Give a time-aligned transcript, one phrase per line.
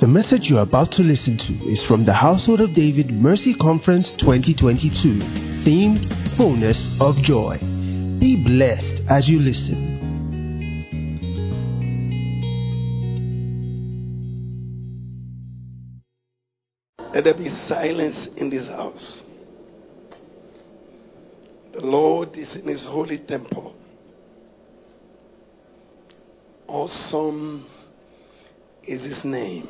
[0.00, 3.52] The message you are about to listen to is from the Household of David Mercy
[3.52, 5.20] Conference 2022,
[5.62, 7.58] themed Fullness of Joy.
[8.18, 9.98] Be blessed as you listen.
[17.12, 19.20] Let there be silence in this house.
[21.74, 23.74] The Lord is in his holy temple.
[26.66, 27.66] Awesome
[28.84, 29.68] is his name.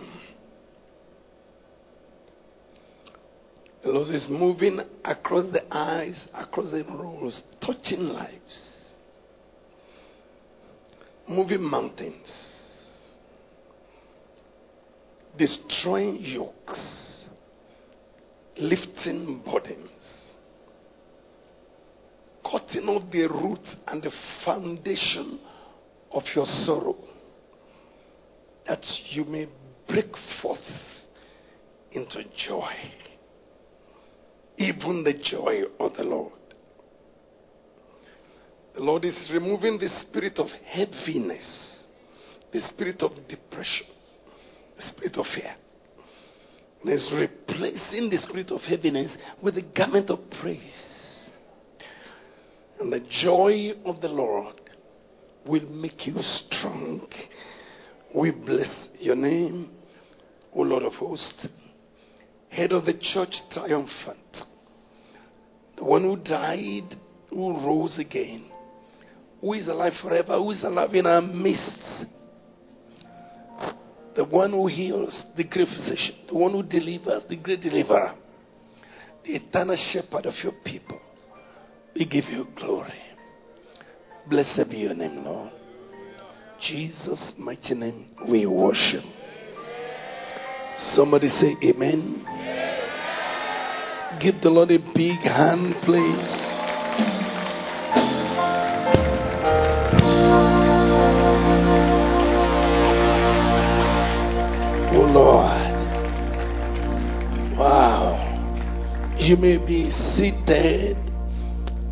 [3.82, 8.76] The Lord is moving across the eyes, across the roads, touching lives,
[11.26, 12.30] moving mountains,
[15.38, 17.24] destroying yokes,
[18.58, 19.88] lifting burdens,
[22.44, 24.12] cutting off the root and the
[24.44, 25.40] foundation
[26.12, 26.96] of your sorrow,
[28.68, 29.48] that you may
[29.88, 30.12] break
[30.42, 30.58] forth
[31.92, 32.74] into joy
[34.60, 36.32] even the joy of the Lord.
[38.74, 41.84] The Lord is removing the spirit of heaviness,
[42.52, 43.86] the spirit of depression,
[44.76, 45.54] the spirit of fear.
[46.82, 49.10] And is replacing the spirit of heaviness
[49.42, 51.30] with the garment of praise.
[52.80, 54.60] And the joy of the Lord
[55.46, 57.06] will make you strong.
[58.14, 59.70] We bless your name,
[60.54, 61.46] O Lord of hosts,
[62.50, 64.49] head of the church triumphant
[65.80, 66.94] the one who died,
[67.30, 68.44] who rose again,
[69.40, 72.04] who is alive forever, who is alive in our midst,
[74.14, 78.14] the one who heals, the great physician, the one who delivers, the great deliverer,
[79.24, 81.00] the eternal shepherd of your people.
[81.94, 82.92] We give you glory.
[84.28, 85.50] Blessed be your name, Lord.
[86.68, 89.02] Jesus' mighty name, we worship.
[90.94, 92.26] Somebody say, Amen.
[94.18, 96.50] Give the Lord a big hand, please.
[104.92, 105.70] Oh Lord.
[107.56, 109.16] Wow.
[109.18, 110.96] You may be seated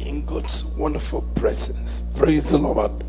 [0.00, 2.02] in God's wonderful presence.
[2.18, 3.04] Praise the Lord.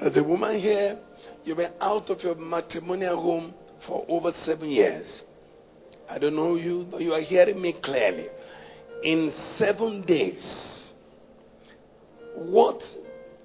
[0.00, 0.98] Uh, the woman here,
[1.44, 3.54] you've been out of your matrimonial home
[3.86, 5.22] for over seven years.
[6.10, 8.26] I don't know you, but you are hearing me clearly.
[9.04, 10.42] In seven days,
[12.34, 12.80] what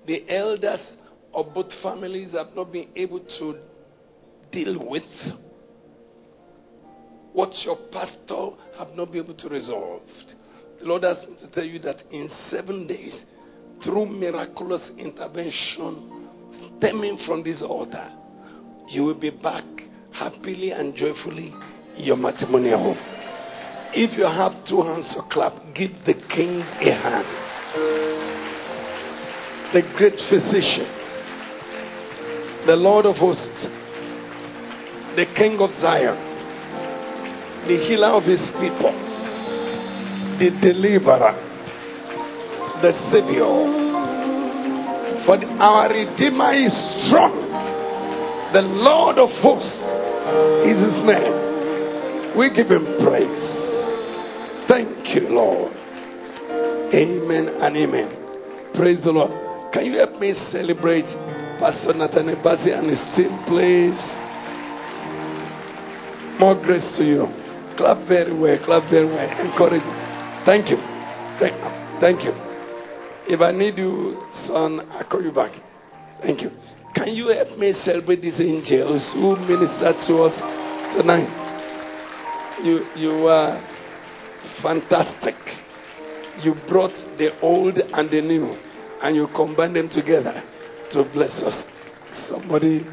[0.08, 0.80] the elders
[1.32, 3.56] of both families have not been able to
[4.52, 5.04] deal with,
[7.34, 8.50] what your pastor
[8.80, 10.02] have not been able to resolve.
[10.80, 13.14] The Lord has to tell you that in seven days,
[13.84, 16.30] through miraculous intervention
[16.78, 18.12] stemming from this altar,
[18.90, 19.66] you will be back
[20.12, 21.54] happily and joyfully
[21.98, 22.98] your matrimonial home.
[23.94, 27.28] If you have two hands to clap, give the king a hand.
[29.74, 30.88] The great physician,
[32.68, 33.68] the Lord of hosts,
[35.16, 36.18] the King of Zion,
[37.68, 38.92] the healer of his people,
[40.40, 41.36] the deliverer,
[42.82, 43.48] the Savior.
[45.26, 46.76] For our Redeemer is
[47.08, 47.32] strong.
[48.54, 49.80] The Lord of hosts
[50.68, 51.45] is his name.
[52.38, 53.56] We give him praise.
[54.68, 55.72] Thank you, Lord.
[56.94, 58.74] Amen and amen.
[58.76, 59.32] Praise the Lord.
[59.74, 61.06] Can you help me celebrate
[61.60, 64.00] Pastor Nathan Bassey and his team, please?
[66.40, 67.28] More grace to you.
[67.78, 68.58] Clap very well.
[68.66, 69.30] Clap very well.
[69.40, 69.84] Encourage.
[69.84, 69.96] You.
[70.46, 70.78] Thank you.
[71.40, 71.56] Thank,
[72.02, 72.32] thank you.
[73.28, 75.52] If I need you, son, I'll call you back.
[76.22, 76.52] Thank you.
[76.96, 80.36] Can you help me celebrate these angels who ministered to us
[80.96, 81.45] tonight?
[82.66, 83.62] You, you are
[84.62, 85.36] fantastic.
[86.44, 88.58] You brought the old and the new,
[89.02, 90.44] and you combined them together
[90.92, 91.64] to bless us.
[92.30, 92.86] Somebody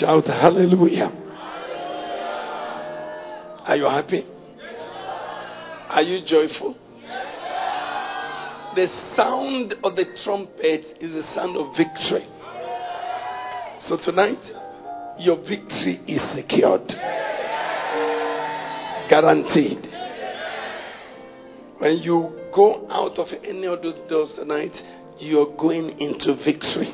[0.00, 1.12] shout hallelujah.
[3.66, 4.24] Are you happy?
[5.90, 6.74] Are you joyful?
[8.74, 8.86] The
[9.16, 12.26] sound of the trumpet is the sound of victory.
[13.88, 14.42] So tonight,
[15.18, 16.92] your victory is secured.
[19.08, 19.86] Guaranteed.
[21.78, 24.72] When you go out of any of those doors tonight,
[25.18, 26.92] you're going into victory.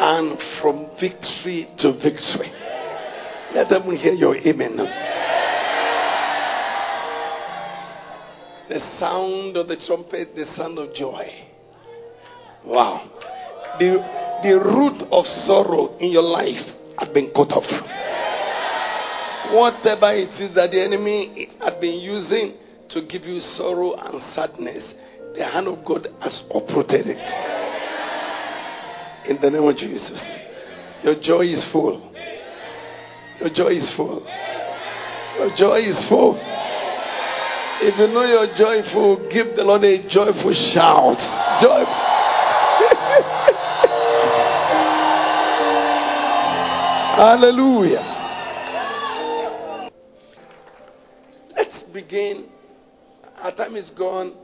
[0.00, 2.52] And from victory to victory.
[3.54, 4.76] Let them hear your amen.
[8.68, 11.26] The sound of the trumpet, the sound of joy.
[12.64, 13.10] Wow.
[13.78, 18.07] The, the root of sorrow in your life had been cut off.
[19.50, 22.52] Whatever it is that the enemy had been using
[22.90, 24.82] to give you sorrow and sadness,
[25.34, 27.16] the hand of God has uprooted it.
[29.30, 30.20] In the name of Jesus.
[31.02, 32.12] Your joy is full.
[33.40, 34.22] Your joy is full.
[35.38, 36.38] Your joy is full.
[37.80, 41.16] If you know you're joyful, give the Lord a joyful shout.
[41.62, 41.86] Joyful.
[47.18, 48.17] Hallelujah.
[51.92, 52.48] Begin.
[53.38, 54.34] Our time is gone.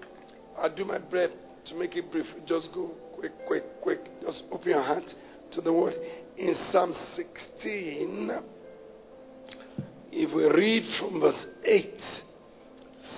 [0.58, 1.35] I'll do my best
[1.67, 2.26] to make it brief.
[2.46, 4.00] Just go quick, quick, quick.
[4.23, 5.05] Just open your heart
[5.52, 5.94] to the word.
[6.37, 8.31] In Psalm 16,
[10.12, 11.94] if we read from verse 8,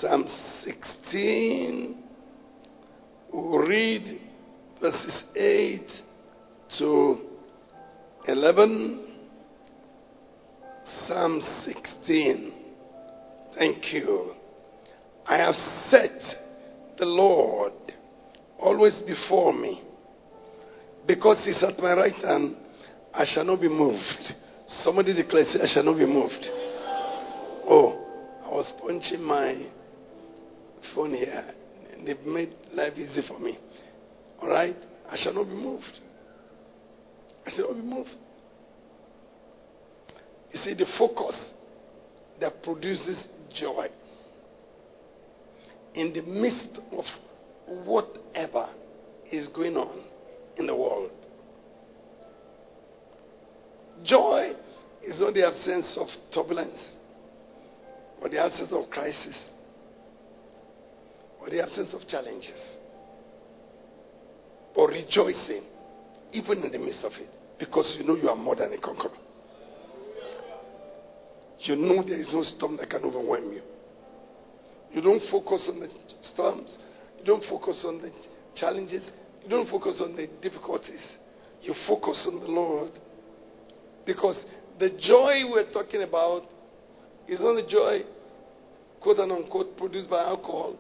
[0.00, 0.26] Psalm
[0.64, 2.02] 16,
[3.32, 4.20] we'll read
[4.81, 5.82] verses 8
[6.78, 7.19] to
[8.28, 9.02] 11.
[11.06, 12.56] Psalm 16.
[13.58, 14.35] Thank you.
[15.26, 15.55] I have
[15.91, 16.19] set
[16.99, 17.73] the Lord
[18.58, 19.82] always before me.
[21.06, 22.56] Because he's at my right hand,
[23.14, 24.03] I shall not be moved.
[24.82, 26.44] Somebody declares, I shall not be moved.
[27.69, 28.03] Oh,
[28.44, 29.67] I was punching my
[30.94, 31.44] phone here.
[32.05, 33.59] They've made life easy for me.
[34.43, 34.76] All right?
[35.11, 36.00] I shall not be moved.
[37.47, 38.11] I shall not be moved.
[40.52, 41.35] You see, the focus
[42.41, 43.17] that produces
[43.51, 43.89] joy
[45.95, 47.05] in the midst of
[47.87, 48.69] whatever
[49.33, 50.03] is going on
[50.59, 51.11] in the world.
[54.05, 54.53] Joy
[55.03, 56.79] is not the absence of turbulence
[58.21, 59.37] or the absence of crisis
[61.41, 62.61] or the absence of challenges
[64.75, 65.63] or rejoicing
[66.33, 67.29] even in the midst of it
[67.59, 69.11] because you know you are more than a conqueror.
[71.61, 73.62] You know there is no storm that can overwhelm you.
[74.93, 75.88] You don't focus on the
[76.35, 76.76] storms.
[77.19, 78.11] You don't focus on the
[78.55, 79.03] challenges.
[79.43, 81.00] You don't focus on the difficulties.
[81.62, 82.93] You focus on the Lord.
[84.05, 84.37] Because
[84.79, 86.43] the joy we're talking about
[87.26, 88.00] is not the joy,
[89.00, 90.76] quote unquote, produced by alcohol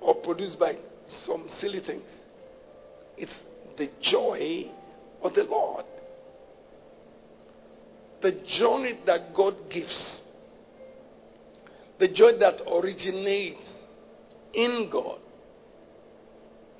[0.00, 0.74] or produced by
[1.26, 2.08] some silly things.
[3.18, 3.32] It's
[3.76, 4.70] the joy
[5.22, 5.84] of the Lord
[8.22, 10.20] the joy that God gives,
[11.98, 13.62] the joy that originates
[14.54, 15.18] in God,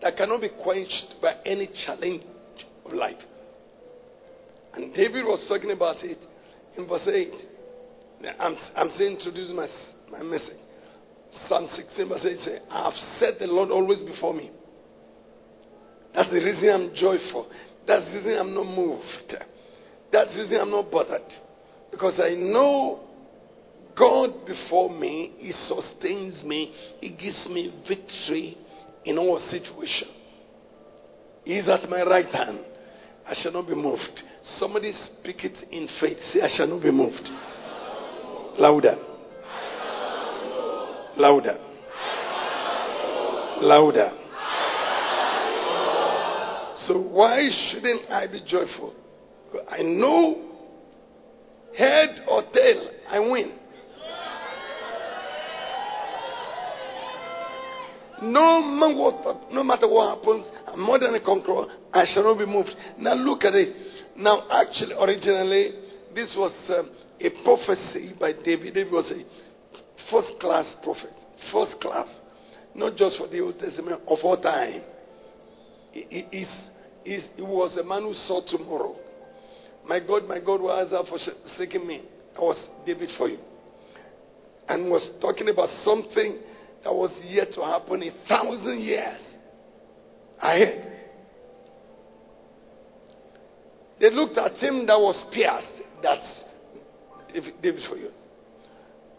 [0.03, 2.23] that cannot be quenched by any challenge
[2.85, 3.17] of life.
[4.75, 6.19] And David was talking about it
[6.77, 7.33] in verse 8.
[8.39, 9.67] I'm, I'm saying, introduce my,
[10.11, 10.59] my message.
[11.49, 14.51] Psalm 16, verse 8 says, I have set the Lord always before me.
[16.15, 17.51] That's the reason I'm joyful.
[17.87, 19.35] That's the reason I'm not moved.
[20.13, 21.23] That's the reason I'm not bothered.
[21.91, 23.01] Because I know
[23.97, 28.57] God before me, He sustains me, He gives me victory
[29.05, 30.11] in all situations.
[31.45, 32.59] He is at my right hand.
[33.29, 34.23] I shall not be moved.
[34.59, 36.19] Somebody speak it in faith.
[36.33, 37.29] Say, I shall not be moved.
[38.59, 38.97] Louder.
[41.17, 41.59] Louder.
[43.63, 44.13] Louder.
[46.87, 48.95] So, why shouldn't I be joyful?
[49.71, 50.43] I know
[51.77, 53.59] head or tail, I win.
[58.23, 61.67] No matter what, no matter what happens, I'm more than a conqueror.
[61.93, 62.71] I shall not be moved.
[62.99, 63.75] Now look at it.
[64.17, 65.73] Now, actually, originally,
[66.15, 68.73] this was um, a prophecy by David.
[68.73, 69.23] David was a
[70.11, 71.13] first class prophet,
[71.53, 72.09] first class,
[72.75, 74.81] not just for the Old Testament of all time.
[75.93, 76.47] He, he,
[77.05, 78.97] he was a man who saw tomorrow.
[79.89, 82.03] My God, my God, why has thou forsaken me?
[82.37, 83.39] I was David for you.
[84.69, 86.39] And was talking about something
[86.83, 89.21] that was yet to happen a thousand years
[90.41, 90.93] ahead.
[94.01, 95.83] They looked at him that was pierced.
[96.03, 96.45] That's
[97.63, 98.11] David for you.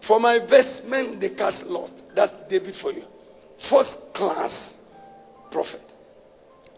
[0.08, 1.94] For my vestment, they cast lost.
[2.16, 3.04] That's David for you.
[3.70, 4.52] First class
[5.52, 5.82] prophet.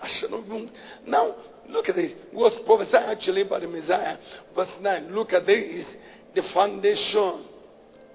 [0.02, 0.70] I shall not move.
[1.06, 1.36] Now,
[1.70, 2.12] Look at this.
[2.34, 4.18] Was prophesied actually by the Messiah.
[4.56, 5.14] Verse 9.
[5.14, 5.86] Look at this.
[6.36, 7.46] The foundation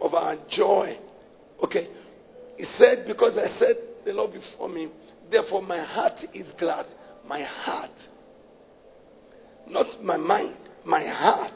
[0.01, 0.99] of our joy.
[1.63, 1.89] Okay.
[2.57, 4.89] He said, Because I said the Lord before me,
[5.31, 6.87] therefore my heart is glad.
[7.27, 7.91] My heart.
[9.69, 11.55] Not my mind, my heart.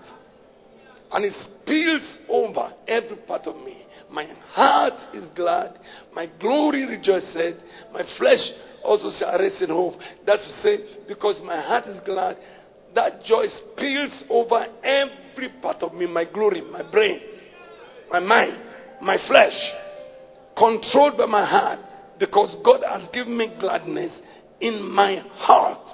[1.11, 3.85] And it spills over every part of me.
[4.11, 5.79] My heart is glad.
[6.15, 7.57] My glory rejoiceth.
[7.93, 8.39] My flesh
[8.85, 9.95] also shall rest in hope.
[10.27, 12.37] That's to say, because my heart is glad,
[12.95, 17.21] that joy spills over every part of me, my glory, my brain,
[18.11, 18.59] my mind,
[19.03, 19.53] my flesh,
[20.57, 21.79] controlled by my heart,
[22.19, 24.13] because God has given me gladness
[24.61, 25.89] in my heart.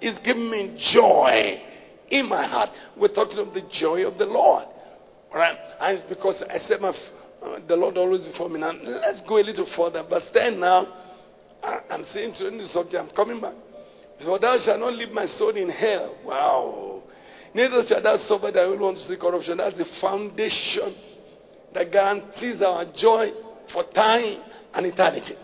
[0.00, 1.62] He's given me joy
[2.10, 2.70] in my heart.
[2.96, 4.64] We're talking of the joy of the Lord.
[5.32, 5.56] All right?
[5.80, 8.60] And it's because I said my, uh, the Lord always before me.
[8.60, 10.04] Now, let's go a little further.
[10.08, 10.86] But stand now.
[11.62, 13.54] I, I'm saying to the subject, I'm coming back.
[14.24, 16.16] For thou shalt not leave my soul in hell.
[16.24, 17.02] Wow.
[17.54, 19.58] Neither shall thou suffer that will want to see corruption.
[19.58, 20.94] That's the foundation
[21.74, 23.30] that guarantees our joy
[23.72, 24.42] for time
[24.74, 25.34] and eternity.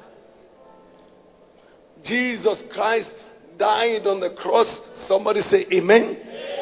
[2.05, 3.11] Jesus Christ
[3.59, 4.69] died on the cross.
[5.09, 6.17] Somebody say amen.
[6.17, 6.53] amen.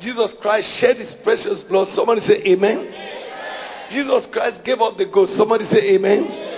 [0.00, 1.88] Jesus Christ shed his precious blood.
[1.94, 2.78] Somebody say amen.
[2.78, 3.12] amen.
[3.90, 5.32] Jesus Christ gave up the ghost.
[5.36, 6.24] Somebody say amen.
[6.24, 6.52] amen.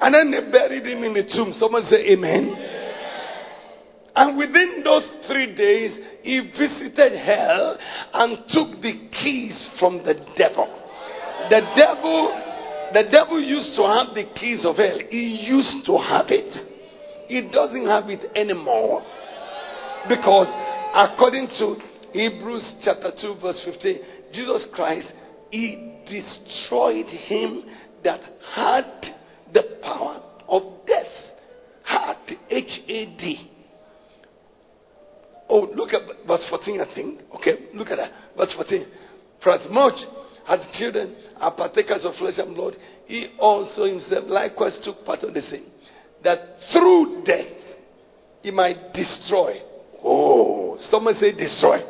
[0.00, 1.52] And then they buried him in the tomb.
[1.58, 2.54] Somebody say amen.
[4.16, 7.76] And within those three days, he visited hell
[8.12, 10.68] and took the keys from the devil.
[11.50, 12.30] The devil,
[12.92, 14.98] the devil used to have the keys of hell.
[15.10, 16.73] He used to have it.
[17.28, 19.02] He doesn't have it anymore.
[20.08, 20.48] Because
[20.94, 21.76] according to
[22.12, 23.98] Hebrews chapter 2, verse 15,
[24.32, 25.08] Jesus Christ,
[25.50, 27.64] he destroyed him
[28.02, 28.20] that
[28.54, 28.84] had
[29.52, 31.06] the power of death.
[31.84, 32.16] Had
[32.50, 33.50] H A D.
[35.48, 37.20] Oh, look at verse 14, I think.
[37.36, 38.12] Okay, look at that.
[38.36, 38.86] Verse 14.
[39.42, 39.94] For as much
[40.48, 42.74] as children are partakers of flesh and blood,
[43.06, 45.66] he also himself likewise took part of the same
[46.24, 46.38] that
[46.72, 47.46] through death
[48.42, 49.60] he might destroy.
[50.02, 51.80] Oh, someone say destroy.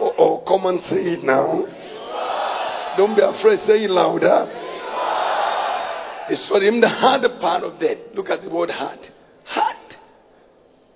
[0.00, 1.64] Oh, oh, come and say it now.
[2.96, 4.46] Don't be afraid, say it louder.
[6.28, 7.98] Destroy him that had the power of death.
[8.14, 8.98] Look at the word had.
[9.44, 9.96] Had.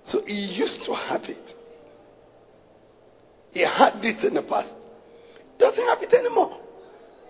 [0.05, 1.55] So he used to have it.
[3.51, 4.71] He had it in the past.
[5.59, 6.59] Doesn't have it anymore.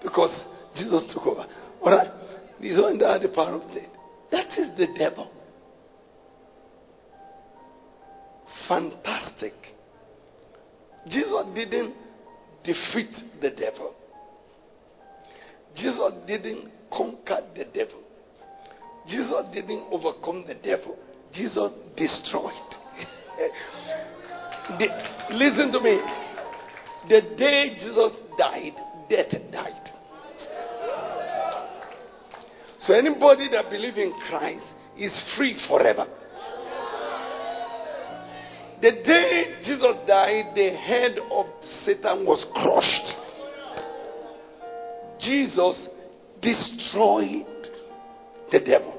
[0.03, 0.31] Because
[0.75, 1.45] Jesus took over.
[1.81, 2.11] Alright?
[2.59, 3.96] He's that had the power of death.
[4.31, 5.29] That is the devil.
[8.67, 9.53] Fantastic.
[11.07, 11.95] Jesus didn't
[12.63, 13.93] defeat the devil.
[15.75, 18.01] Jesus didn't conquer the devil.
[19.07, 20.97] Jesus didn't overcome the devil.
[21.33, 22.51] Jesus destroyed.
[24.79, 24.87] the,
[25.31, 26.01] listen to me.
[27.07, 28.75] The day Jesus died,
[29.09, 29.91] death died.
[32.81, 34.63] So anybody that believes in Christ
[34.97, 36.05] is free forever.
[38.81, 41.47] The day Jesus died, the head of
[41.83, 43.27] Satan was crushed.
[45.19, 45.87] Jesus
[46.41, 47.47] destroyed
[48.51, 48.93] the devil.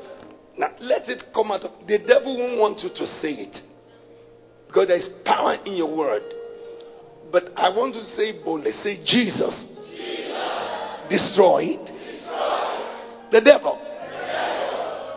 [0.58, 3.56] Now let it come out of the devil won't want you to say it.
[4.66, 6.23] Because there is power in your word.
[7.30, 9.54] But I want to say boldly, say Jesus,
[9.97, 11.08] Jesus.
[11.08, 11.88] destroyed
[13.30, 13.78] the devil.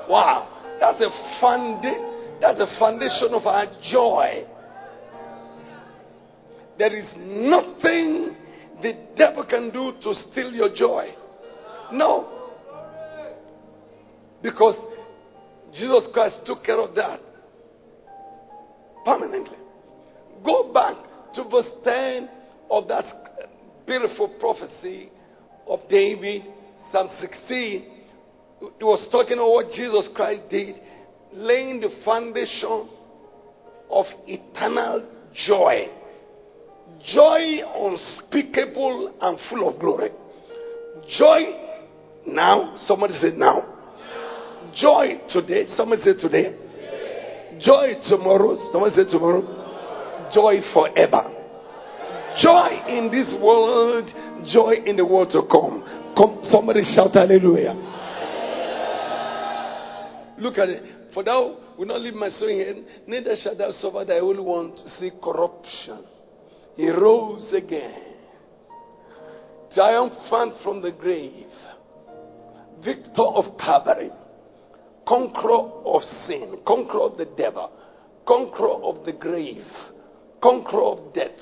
[0.10, 0.48] Wow.
[0.80, 2.08] That's a foundation.
[2.42, 4.46] That's a foundation of our joy.
[6.78, 8.36] There is nothing
[8.82, 11.14] the devil can do to steal your joy.
[11.94, 12.40] No.
[14.42, 14.76] Because
[15.72, 17.20] Jesus Christ took care of that
[19.06, 19.58] permanently.
[20.44, 20.96] Go back
[21.36, 22.28] to verse 10
[22.72, 23.06] of that
[23.86, 25.12] beautiful prophecy
[25.68, 26.42] of David,
[26.92, 27.91] Psalm 16
[28.78, 30.76] he was talking about what Jesus Christ did,
[31.34, 32.90] laying the foundation
[33.90, 35.08] of eternal
[35.48, 35.88] joy.
[37.14, 40.12] Joy unspeakable and full of glory.
[41.18, 41.40] Joy
[42.28, 43.64] now, somebody said now.
[44.76, 46.56] Joy today, somebody said today.
[47.60, 49.42] Joy tomorrow, somebody said tomorrow.
[50.34, 51.34] Joy forever.
[52.42, 54.10] Joy in this world,
[54.54, 55.84] joy in the world to come.
[56.16, 57.91] Come, somebody shout hallelujah.
[60.42, 61.14] Look at it.
[61.14, 64.72] For thou will not leave my soul in neither shall thou suffer thy holy one
[64.72, 66.00] to see corruption.
[66.76, 68.02] He rose again,
[69.76, 71.46] triumphant from the grave,
[72.84, 74.10] victor of Calvary,
[75.08, 77.70] conqueror of sin, conqueror of the devil,
[78.26, 79.66] conqueror of the grave,
[80.42, 81.40] conqueror of death,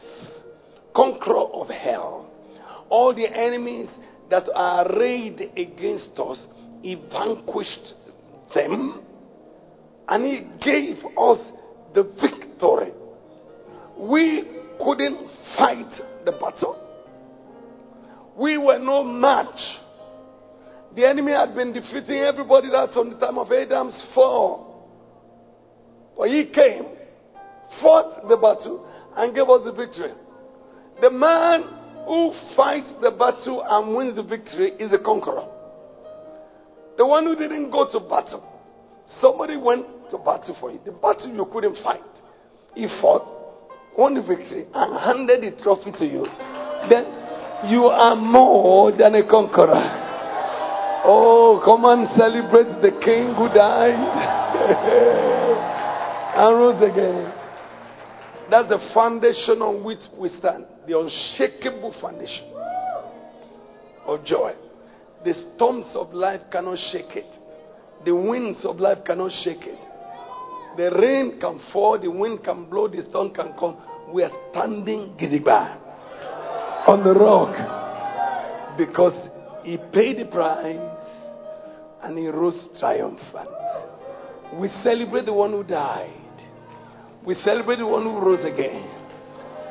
[0.94, 2.30] conqueror of hell.
[2.90, 3.88] All the enemies
[4.30, 6.40] that are arrayed against us,
[6.82, 7.94] he vanquished
[8.54, 9.02] them
[10.08, 11.40] and He gave us
[11.94, 12.94] the victory.
[13.98, 14.44] We
[14.84, 15.92] couldn't fight
[16.26, 16.86] the battle.
[18.38, 19.60] We were no match.
[20.96, 24.70] The enemy had been defeating everybody that from the time of Adam's fall.
[26.18, 26.86] But he came,
[27.82, 30.14] fought the battle, and gave us the victory.
[31.02, 31.64] The man
[32.06, 35.48] who fights the battle and wins the victory is a conqueror.
[37.00, 38.44] The one who didn't go to battle.
[39.22, 40.82] Somebody went to battle for you.
[40.84, 42.04] The battle you couldn't fight.
[42.76, 43.24] He fought,
[43.98, 46.28] won the victory, and handed the trophy to you.
[46.90, 47.06] Then
[47.72, 49.82] you are more than a conqueror.
[51.06, 53.96] Oh, come and celebrate the king who died
[56.36, 57.32] and rose again.
[58.52, 60.66] That's the foundation on which we stand.
[60.86, 62.44] The unshakable foundation
[64.06, 64.54] of joy.
[65.24, 67.26] The storms of life cannot shake it.
[68.06, 69.80] The winds of life cannot shake it.
[70.78, 73.78] The rain can fall, the wind can blow, the storm can come.
[74.14, 79.14] We are standing gidigba on the rock because
[79.64, 80.80] he paid the price
[82.02, 83.50] and he rose triumphant.
[84.54, 86.14] We celebrate the one who died.
[87.26, 88.90] We celebrate the one who rose again.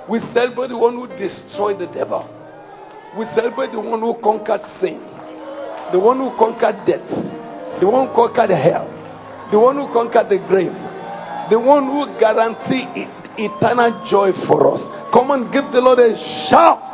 [0.09, 2.23] We celebrate the one who destroyed the devil.
[3.19, 5.01] We celebrate the one who conquered sin,
[5.93, 7.09] the one who conquered death,
[7.81, 8.87] the one who conquered hell,
[9.51, 10.73] the one who conquered the grave,
[11.51, 14.81] the one who guaranteed eternal joy for us.
[15.13, 16.13] Come and give the Lord a
[16.51, 16.85] shout.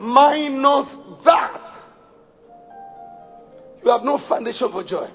[0.00, 0.88] Minus
[1.24, 1.60] that,
[3.84, 5.08] you have no foundation for joy.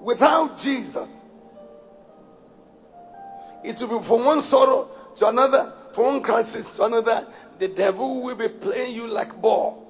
[0.00, 1.08] Without Jesus,
[3.64, 7.26] it will be from one sorrow to another, from one crisis to another.
[7.58, 9.84] The devil will be playing you like ball.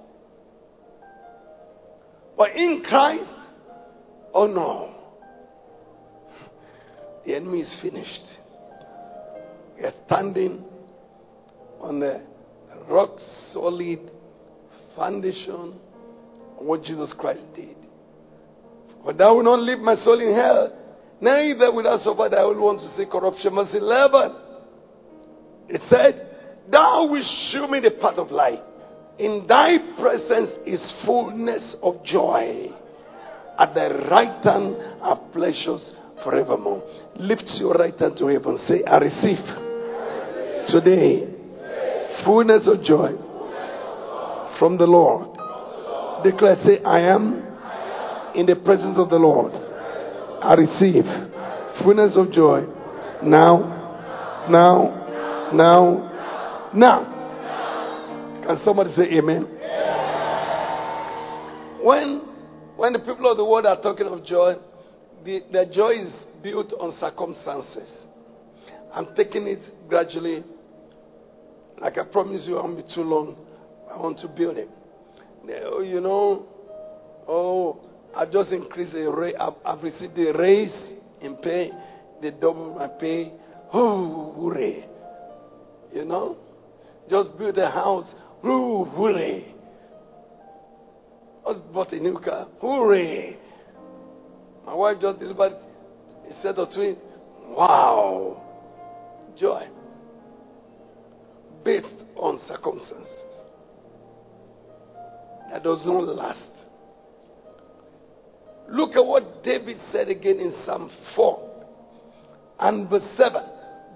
[2.37, 3.29] But in Christ,
[4.33, 4.95] oh no,
[7.27, 8.23] the enemy is finished.
[9.77, 10.65] We are standing
[11.81, 12.23] on the
[12.89, 13.19] rock
[13.53, 14.11] solid
[14.97, 15.79] foundation
[16.59, 17.77] of what Jesus Christ did.
[19.05, 20.73] For thou will not leave my soul in hell,
[21.21, 23.55] neither will I suffer that I will want to see corruption.
[23.55, 24.48] Verse 11.
[25.69, 26.25] It said,
[26.71, 28.61] Thou wilt show me the path of life.
[29.19, 32.71] In thy presence is fullness of joy.
[33.59, 36.83] At thy right hand are pleasures forevermore.
[37.17, 38.59] Lift your right hand to heaven.
[38.69, 39.39] Say, I receive
[40.69, 41.27] today
[42.25, 43.13] fullness of joy
[44.59, 45.35] from the Lord.
[46.25, 47.45] Declare, say, I am
[48.35, 49.53] in the presence of the Lord.
[49.53, 51.05] I receive
[51.83, 52.67] fullness of joy
[53.23, 55.08] now, now,
[55.53, 57.15] now, now.
[58.47, 59.47] Can somebody say amen?
[61.83, 62.23] When,
[62.77, 64.55] when the people of the world are talking of joy,
[65.25, 67.89] the, their joy is built on circumstances.
[68.93, 70.45] I'm taking it gradually.
[71.81, 73.37] Like I promised you, I won't be too long.
[73.93, 74.69] I want to build it.
[75.67, 76.47] Oh, you know,
[77.27, 77.81] oh,
[78.15, 79.37] I just increased a rate.
[79.39, 80.75] I've, I've received a raise
[81.21, 81.71] in pay.
[82.21, 83.33] They double my pay.
[83.73, 84.87] Oh, hooray.
[85.93, 86.37] You know,
[87.09, 88.07] just build a house.
[88.45, 89.55] Ooh, hooray.
[91.47, 92.49] Just bought a new car.
[92.61, 93.37] Hooray.
[94.67, 96.99] My wife just delivered a set of twins.
[97.49, 98.43] Wow.
[99.39, 99.67] Joy.
[101.65, 103.09] Based on circumstances.
[105.51, 106.39] That does not last.
[108.71, 111.65] Look at what David said again in Psalm 4
[112.61, 113.43] and verse 7.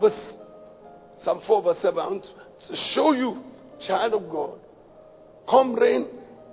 [0.01, 0.37] Verse,
[1.25, 2.23] Psalm 4, verse 7.
[2.69, 3.43] To show you
[3.87, 4.59] child of God,
[5.49, 6.07] come rain,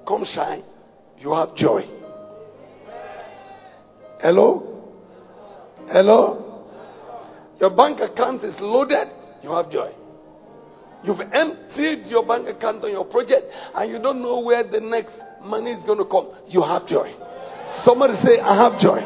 [0.08, 0.64] come shine,
[1.18, 1.82] you have joy.
[4.22, 4.66] Hello?
[5.88, 6.46] Hello?
[7.60, 9.08] Your bank account is loaded,
[9.44, 9.92] you have joy.
[11.04, 13.44] You've emptied your bank account on your project
[13.76, 16.30] and you don't know where the next money is going to come.
[16.48, 17.14] You have joy.
[17.86, 19.00] Somebody say, I have joy.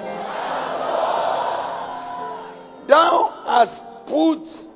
[2.87, 4.72] Thou hast put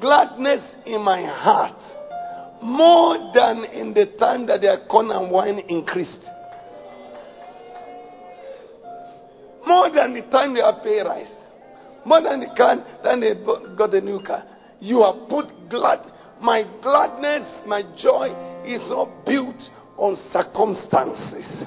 [0.00, 1.76] gladness in my heart
[2.62, 6.20] more than in the time that their corn and wine increased.
[9.66, 11.30] More than the time they have pay rise.
[12.04, 13.34] More than the time than they
[13.76, 14.44] got a new car.
[14.80, 16.00] You have put glad.
[16.40, 18.28] My gladness, my joy
[18.64, 19.56] is not built
[19.96, 21.64] on circumstances.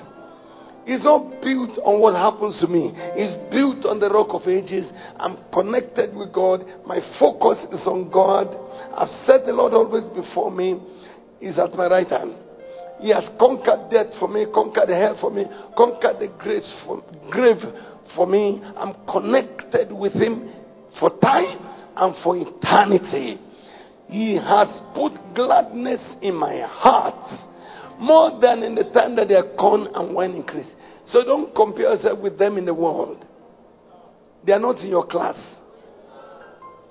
[0.86, 2.92] It's not built on what happens to me.
[3.16, 4.86] It's built on the rock of ages.
[5.16, 6.66] I'm connected with God.
[6.86, 8.52] My focus is on God.
[8.92, 10.80] I've set the Lord always before me.
[11.40, 12.36] He's at my right hand.
[13.00, 17.60] He has conquered death for me, conquered hell for me, conquered the grave for, grave
[18.16, 18.62] for me.
[18.76, 20.52] I'm connected with Him
[21.00, 21.60] for time
[21.96, 23.40] and for eternity.
[24.08, 27.53] He has put gladness in my heart
[28.00, 30.68] more than in the time that they are corn and wine increase.
[31.08, 33.26] So don't compare yourself with them in the world.
[34.46, 35.38] They are not in your class.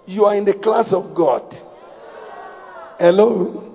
[0.07, 1.43] You are in the class of God.
[2.99, 3.69] Hello?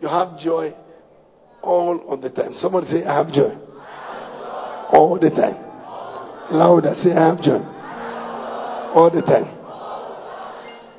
[0.00, 0.74] You have joy
[1.62, 2.52] all of the time.
[2.54, 3.54] Somebody say, I have joy.
[4.92, 5.62] All the time.
[6.52, 7.58] Louder, say, I have joy.
[8.94, 9.52] All the time.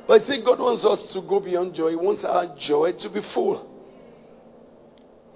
[0.06, 1.90] But see, God wants us to go beyond joy.
[1.90, 3.77] He wants our joy to be full.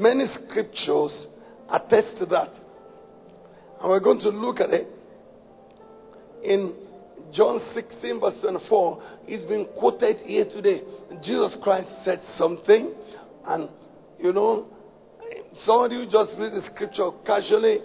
[0.03, 1.27] Many scriptures
[1.71, 2.51] attest to that.
[3.81, 4.89] And we're going to look at it
[6.43, 6.75] in
[7.33, 9.03] John 16, verse 24.
[9.29, 10.83] It's been quoted here today.
[11.23, 12.93] Jesus Christ said something,
[13.47, 13.69] and
[14.19, 14.67] you know,
[15.65, 17.79] somebody who just read the scripture casually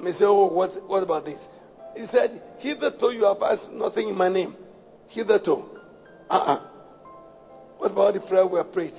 [0.00, 1.40] may say, Oh, what, what about this?
[1.94, 4.56] He said, Hitherto you have asked nothing in my name.
[5.08, 5.64] Hitherto.
[6.30, 6.54] Uh uh-uh.
[6.54, 6.68] uh
[7.76, 8.94] What about the prayer we have prayed?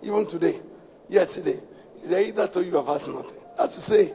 [0.00, 0.60] Even today,
[1.08, 1.58] yesterday.
[2.02, 3.30] He said, Hitherto you have asked nothing.
[3.56, 4.12] That's to say,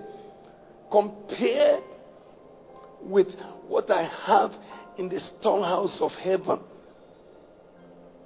[0.91, 1.83] compared
[3.01, 3.27] with
[3.67, 4.51] what I have
[4.97, 6.59] in the storehouse of heaven,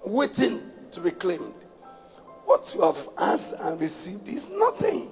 [0.06, 1.54] waiting to be claimed.
[2.46, 5.10] What you have asked and received is nothing.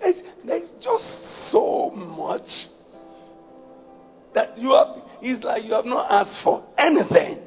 [0.00, 2.46] It's, there's just so much
[4.34, 5.02] that you have.
[5.20, 7.38] It's like you have not asked for anything.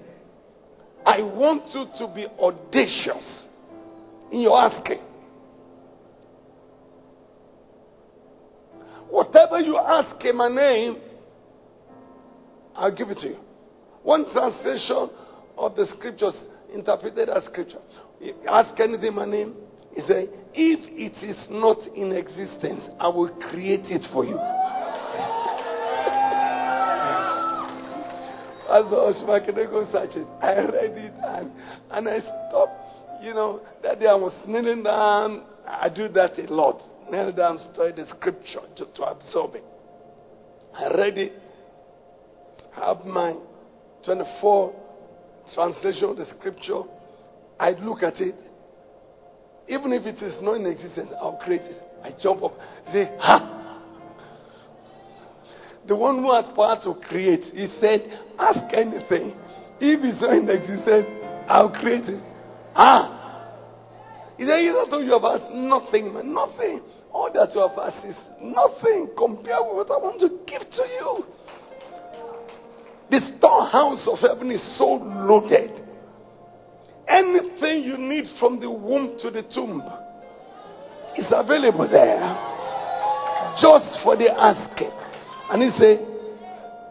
[1.05, 3.45] I want you to be audacious
[4.31, 4.99] in your asking.
[9.09, 10.97] Whatever you ask in my name,
[12.75, 13.37] I'll give it to you.
[14.03, 15.09] One translation
[15.57, 16.35] of the scriptures
[16.73, 17.79] interpreted as scripture.
[18.47, 19.55] Ask anything in my name.
[19.95, 24.37] He said, If it is not in existence, I will create it for you.
[28.69, 31.51] I was Makedego searching, I read it and,
[31.89, 33.23] and I stopped.
[33.23, 35.43] You know, that day I was kneeling down.
[35.67, 36.79] I do that a lot
[37.11, 39.63] kneel down, study the scripture to, to absorb it.
[40.75, 41.33] I read it.
[42.75, 43.35] I have my
[44.05, 44.75] 24
[45.53, 46.81] translation of the scripture.
[47.59, 48.35] I look at it.
[49.67, 51.81] Even if it is not in existence, I'll create it.
[52.03, 52.53] I jump up,
[52.91, 53.55] say, Ha!
[55.87, 58.01] The one who has power to create, he said,
[58.39, 59.33] Ask anything.
[59.81, 61.07] If it's not in existence,
[61.47, 62.23] I'll create it.
[62.75, 63.19] Ah!
[64.37, 66.33] He said, don't know you asked nothing, man.
[66.33, 66.81] Nothing.
[67.11, 70.83] All that you have asked is nothing compared with what I want to give to
[70.87, 71.25] you.
[73.09, 75.71] The storehouse of heaven is so loaded.
[77.07, 79.81] Anything you need from the womb to the tomb
[81.17, 82.21] is available there.
[83.59, 84.91] Just for the asking.
[85.49, 86.05] And he said,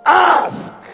[0.04, 0.88] Ask.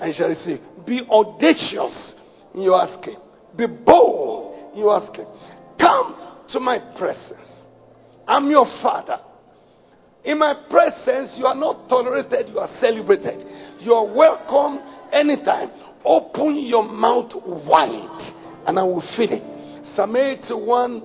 [0.00, 0.60] And you shall receive.
[0.86, 2.14] Be audacious
[2.54, 3.16] in your asking.
[3.56, 5.26] Be bold in your asking.
[5.78, 6.16] Come
[6.52, 7.63] to my presence.
[8.26, 9.18] I'm your father.
[10.24, 13.44] In my presence, you are not tolerated, you are celebrated.
[13.80, 14.80] You are welcome
[15.12, 15.70] anytime.
[16.04, 18.32] Open your mouth wide,
[18.66, 19.94] and I will fill it.
[19.94, 21.02] Psalm 81,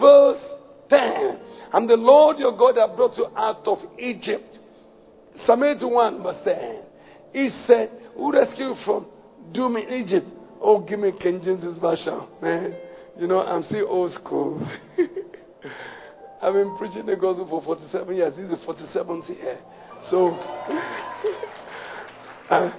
[0.00, 0.40] verse
[0.88, 1.40] 10.
[1.72, 4.58] And the Lord your God that brought you out of Egypt.
[5.44, 6.82] Psalm 81, verse 10.
[7.32, 9.06] He said, Who rescued you from
[9.52, 10.26] doom in Egypt?
[10.60, 12.76] Oh, give me King James Version, man.
[13.18, 14.64] You know, I'm still old school.
[16.42, 18.34] I've been preaching the gospel for 47 years.
[18.34, 19.60] This is the 47th year.
[20.10, 20.30] So,
[22.50, 22.72] uh,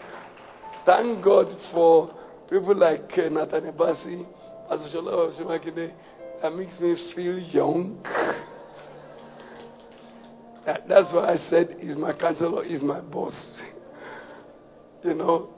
[0.85, 2.13] thank God for
[2.49, 4.27] people like uh, Nathaniel Bassey,
[4.67, 5.93] Pastor Shola Shimakide.
[6.41, 8.05] That makes me feel young.
[10.65, 13.33] That, that's why I said he's my counselor, he's my boss.
[15.03, 15.49] you know,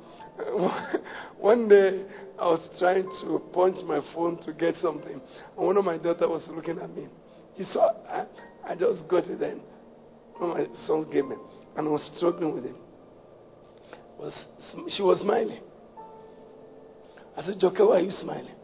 [1.38, 2.08] one day
[2.40, 5.22] I was trying to punch my phone to get something,
[5.58, 7.08] and one of my daughter was looking at me.
[7.56, 8.26] He saw, I,
[8.68, 9.62] I just got it then.
[10.38, 11.36] When my son gave me,
[11.78, 12.76] and I was struggling with him.
[14.20, 14.34] Was,
[14.96, 15.62] she was smiling.
[17.38, 18.56] I said, Joker, why are you smiling?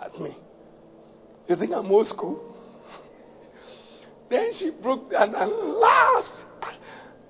[0.00, 0.36] At me.
[1.48, 2.54] You think I'm old school?
[4.30, 6.28] then she broke down and laughed.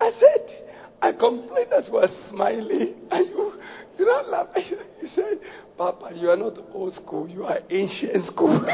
[0.01, 0.64] I said,
[1.03, 3.09] I complained that you were smiling.
[3.11, 3.53] And you,
[3.99, 4.49] you don't laugh.
[4.57, 5.38] He said,
[5.77, 8.61] Papa, you are not old school, you are ancient school.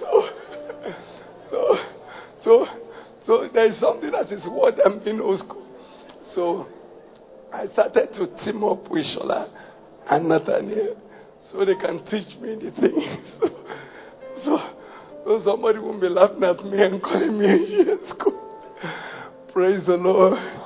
[0.00, 0.28] so,
[1.50, 1.76] so,
[2.44, 2.66] so,
[3.26, 5.66] so there is something that is what I'm in old school.
[6.34, 6.66] So
[7.50, 9.48] I started to team up with Shola
[10.10, 10.96] and Nathaniel
[11.50, 13.20] so they can teach me the things.
[14.44, 14.58] so,
[15.24, 17.46] so somebody won't be laughing at me and calling me
[17.78, 18.42] ancient school.
[19.54, 20.64] Praise the Lord.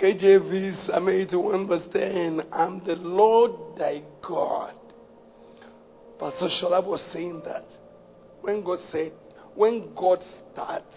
[0.00, 2.42] KJV, Psalm 81, verse 10.
[2.52, 4.74] I'm the Lord thy God.
[6.20, 7.64] Pastor Shola was saying that.
[8.42, 9.12] when God said,
[9.56, 10.20] when God
[10.52, 10.94] starts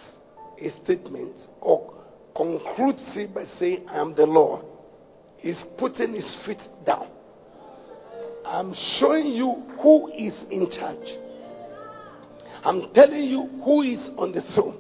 [0.61, 1.95] a statement or
[2.35, 4.65] concludes it by saying, I am the Lord,
[5.37, 7.07] he's putting his feet down.
[8.45, 11.07] I'm showing you who is in charge.
[12.63, 14.77] I'm telling you who is on the throne.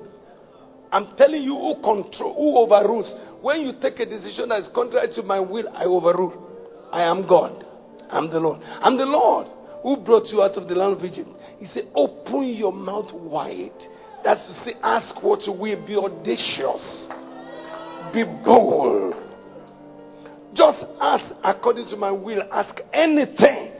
[0.91, 3.11] I'm telling you who control, who overrules.
[3.41, 6.89] When you take a decision that is contrary to my will, I overrule.
[6.91, 7.65] I am God.
[8.09, 8.61] I'm the Lord.
[8.63, 9.47] I'm the Lord
[9.83, 11.29] who brought you out of the land of Egypt.
[11.57, 13.71] He said, Open your mouth wide.
[14.23, 15.85] That's to say, ask what you will.
[15.85, 17.07] Be audacious.
[18.13, 19.15] Be bold.
[20.53, 22.43] Just ask according to my will.
[22.51, 23.71] Ask anything.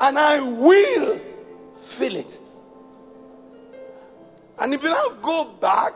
[0.00, 1.20] And I will
[1.98, 2.40] fill it.
[4.58, 5.94] And if you now go back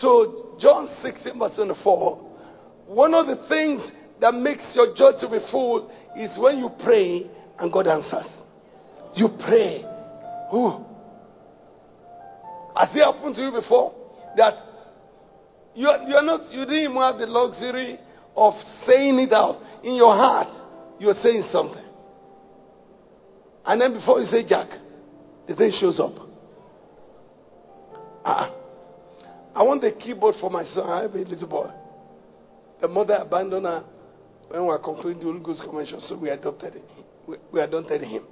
[0.00, 2.16] to John 16, verse 24,
[2.86, 3.80] one of the things
[4.20, 7.26] that makes your joy to be full is when you pray
[7.58, 8.30] and God answers.
[9.14, 9.84] You pray.
[10.50, 10.84] Who?
[12.76, 13.94] Has it happened to you before?
[14.36, 14.54] That
[15.74, 17.98] you are, you are not, you didn't even have the luxury
[18.36, 18.54] of
[18.86, 19.60] saying it out.
[19.82, 20.48] In your heart,
[20.98, 21.84] you are saying something.
[23.64, 24.68] And then before you say Jack,
[25.48, 26.12] the thing shows up.
[28.24, 28.65] Uh-uh.
[29.56, 30.86] I want a keyboard for my son.
[30.86, 31.70] I have a little boy.
[32.82, 33.84] The mother abandoned her
[34.48, 36.82] when we were concluding the Holy Ghost Convention, so we adopted him.
[37.26, 38.26] We, we adopted him.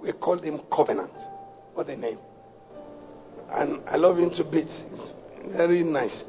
[0.00, 1.10] We called him Covenant.
[1.74, 2.18] What a name.
[3.50, 4.70] And I love him to bits.
[4.92, 6.22] It's very nice.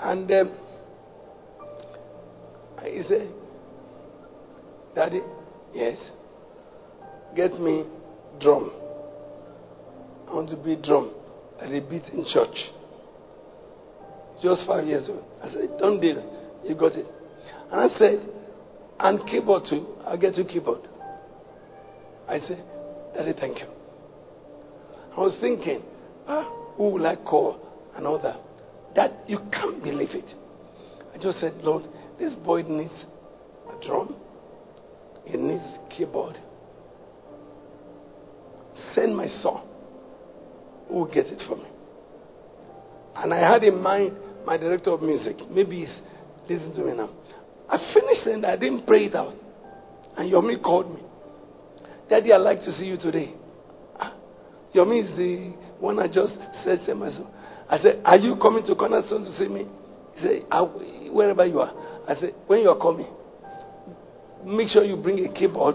[0.00, 0.56] And um,
[2.82, 3.30] he said,
[4.92, 5.20] Daddy,
[5.72, 5.98] yes,
[7.36, 7.84] get me
[8.40, 8.72] drum.
[10.28, 11.12] I want to beat drum
[11.60, 12.56] they beat in church.
[14.42, 15.24] Just five years old.
[15.42, 16.22] I said, Don't do.
[16.64, 17.06] You got it.
[17.70, 18.28] And I said,
[18.98, 19.86] and keyboard too.
[20.04, 20.80] I'll get you keyboard.
[22.28, 22.64] I said,
[23.14, 23.66] Daddy, thank you.
[25.16, 25.82] I was thinking,
[26.26, 26.44] ah,
[26.76, 27.60] who will I call?
[27.96, 28.36] And all that.
[28.94, 30.34] That you can't believe it.
[31.14, 31.84] I just said, Lord,
[32.18, 32.92] this boy needs
[33.70, 34.16] a drum.
[35.24, 35.64] He needs
[35.96, 36.38] keyboard.
[38.94, 39.62] Send my son
[40.88, 41.66] who will get it for me.
[43.16, 45.36] And I had in mind my director of music.
[45.50, 46.00] Maybe he's
[46.48, 47.10] Listen to me now.
[47.68, 49.34] I finished and I didn't pray it out.
[50.16, 51.00] And Yomi called me.
[52.08, 53.34] Daddy, I'd like to see you today.
[53.98, 54.14] Ah,
[54.74, 57.26] Yomi is the one I just said to myself.
[57.68, 59.66] I said, Are you coming to Cornerstone to see me?
[60.14, 60.42] He said,
[61.12, 61.72] Wherever you are.
[62.08, 63.08] I said, When you are coming,
[64.44, 65.74] make sure you bring a keyboard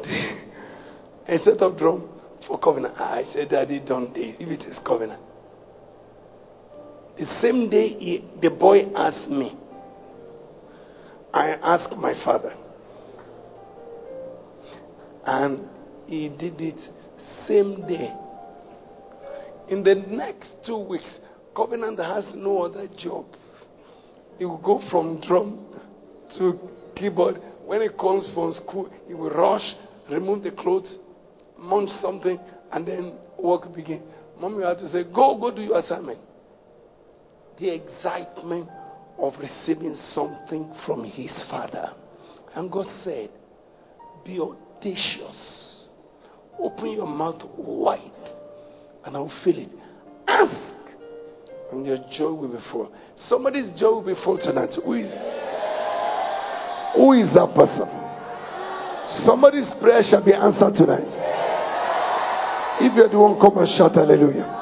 [1.44, 2.08] set up drum
[2.52, 2.96] for covenant.
[2.98, 5.22] Ah, I said, Daddy, don't do it if it is covenant.
[7.18, 9.58] The same day he, the boy asked me,
[11.34, 12.54] I asked my father.
[15.26, 15.70] And
[16.08, 16.80] he did it
[17.48, 18.14] same day.
[19.70, 21.10] In the next two weeks,
[21.56, 23.26] Covenant has no other job.
[24.38, 25.66] He will go from drum
[26.38, 26.60] to
[26.96, 27.42] keyboard.
[27.66, 29.64] When he comes from school, he will rush,
[30.10, 30.96] remove the clothes,
[31.62, 32.40] munch something,
[32.72, 34.02] and then work begin.
[34.40, 36.20] Mom, you have to say, Go, go do your assignment.
[37.60, 38.68] The excitement
[39.20, 41.92] of receiving something from his father.
[42.56, 43.30] And God said,
[44.26, 45.86] Be audacious.
[46.60, 48.00] Open your mouth wide,
[49.06, 49.70] and I'll fill it.
[50.28, 50.76] Ask,
[51.72, 52.92] and your joy will be full.
[53.28, 54.70] Somebody's joy will be full tonight.
[54.84, 55.12] Who is,
[56.96, 58.02] who is that person?
[59.26, 61.41] Somebody's prayer shall be answered tonight.
[62.80, 64.60] If you're the one, come and shout hallelujah.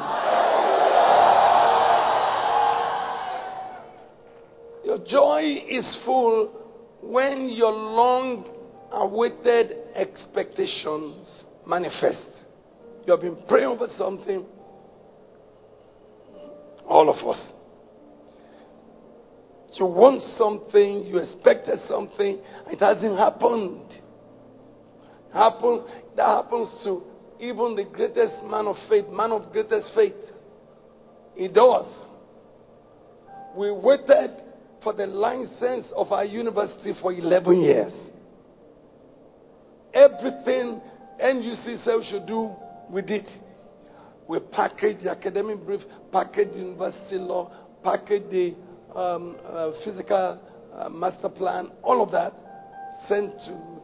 [4.85, 6.51] Your joy is full
[7.01, 8.45] when your long
[8.91, 12.27] awaited expectations manifest.
[13.05, 14.45] You have been praying over something,
[16.87, 17.51] all of us.
[19.79, 23.85] You want something, you expected something, it hasn't happened.
[25.31, 25.85] Happen,
[26.17, 27.03] that happens to
[27.39, 30.13] even the greatest man of faith, man of greatest faith.
[31.35, 31.85] It does.
[33.55, 34.31] We waited
[34.83, 37.93] for the license of our university for 11 years.
[39.93, 40.81] Everything
[41.21, 42.51] NUC said should do,
[42.89, 43.25] we did.
[44.27, 47.51] We packaged the academic brief, packaged the university law,
[47.83, 48.55] packaged the
[48.95, 50.39] um, uh, physical
[50.75, 52.33] uh, master plan, all of that
[53.07, 53.79] sent to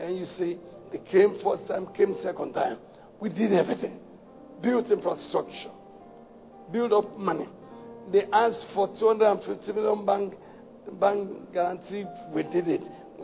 [0.00, 0.58] NUC.
[0.94, 2.78] They came first time, came second time.
[3.20, 3.98] We did everything.
[4.62, 5.72] Built infrastructure,
[6.72, 7.48] build up money
[8.12, 10.34] they asked for 250 million bank,
[11.00, 12.04] bank guarantee.
[12.34, 12.82] We did it.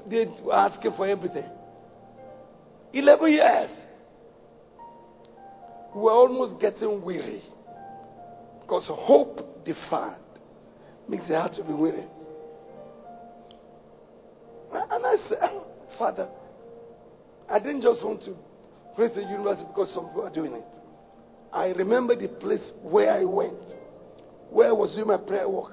[0.09, 1.45] They were asking for everything.
[2.93, 3.71] 11 years.
[5.95, 7.43] we were almost getting weary.
[8.63, 10.17] Because hope deferred
[11.09, 12.05] makes it hard to be weary.
[14.73, 15.39] And I said,
[15.99, 16.29] Father,
[17.51, 18.37] I didn't just want to
[18.95, 20.65] praise the university because some people are doing it.
[21.53, 23.59] I remember the place where I went,
[24.51, 25.73] where I was doing my prayer work,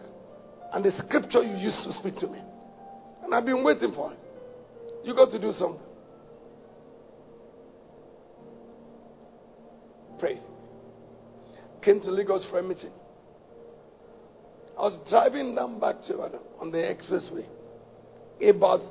[0.74, 2.40] and the scripture you used to speak to me.
[3.24, 4.20] And I've been waiting for it.
[5.04, 5.82] You got to do something.
[10.20, 10.40] Pray.
[11.84, 12.92] Came to Lagos for a meeting.
[14.78, 17.46] I was driving down back to Ibadan on the expressway.
[18.42, 18.82] About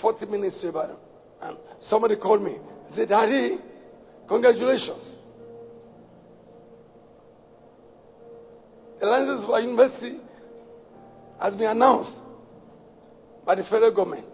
[0.00, 0.96] 40 minutes to Ibadan.
[1.42, 1.56] And
[1.88, 2.56] somebody called me.
[2.94, 3.58] Said, Daddy,
[4.28, 5.14] congratulations.
[9.00, 10.18] The license for university
[11.40, 12.12] has been announced
[13.46, 14.26] by the federal government.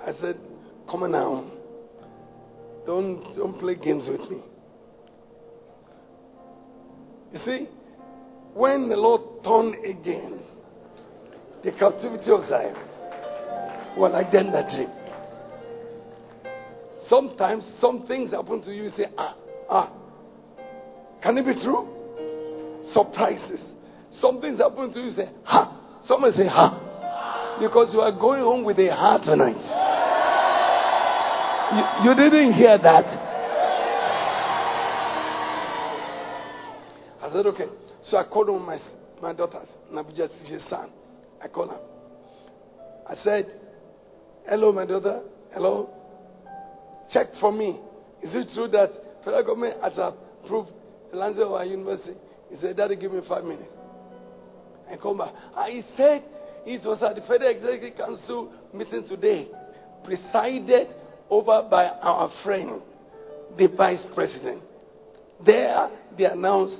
[0.00, 0.38] I said,
[0.88, 1.44] Come on now.
[2.86, 4.40] Don't, don't play games with me.
[7.32, 7.68] You see,
[8.54, 10.40] when the Lord turned again
[11.62, 12.74] the captivity of Zion,
[13.98, 14.88] well, like then that dream.
[17.08, 19.36] Sometimes some things happen to you, you say, ah,
[19.70, 19.92] ah,
[21.22, 21.88] can it be true?
[22.92, 23.60] Surprises.
[24.12, 26.00] Some things happen to you, you say, ha.
[26.04, 27.56] Someone say, ha.
[27.60, 29.56] Because you are going home with a ha tonight.
[31.74, 33.04] You, you didn't hear that.
[37.22, 37.66] I said, okay.
[38.02, 38.78] So I called on my,
[39.20, 40.90] my daughters, Nabuja Sishi's son.
[41.42, 41.80] I called her.
[43.08, 43.60] I said,
[44.48, 45.22] hello, my daughter.
[45.52, 45.90] Hello.
[47.12, 47.80] Check for me.
[48.22, 48.90] Is it true that
[49.24, 50.70] federal government has approved
[51.10, 52.16] the land of our university?
[52.50, 53.70] He said, Daddy, give me five minutes.
[54.90, 55.32] I come back.
[55.68, 56.24] He said
[56.66, 59.48] it was at the Federal Executive Council meeting today,
[60.04, 60.88] presided
[61.30, 62.82] over by our friend,
[63.56, 64.62] the Vice President.
[65.44, 66.78] There, they announced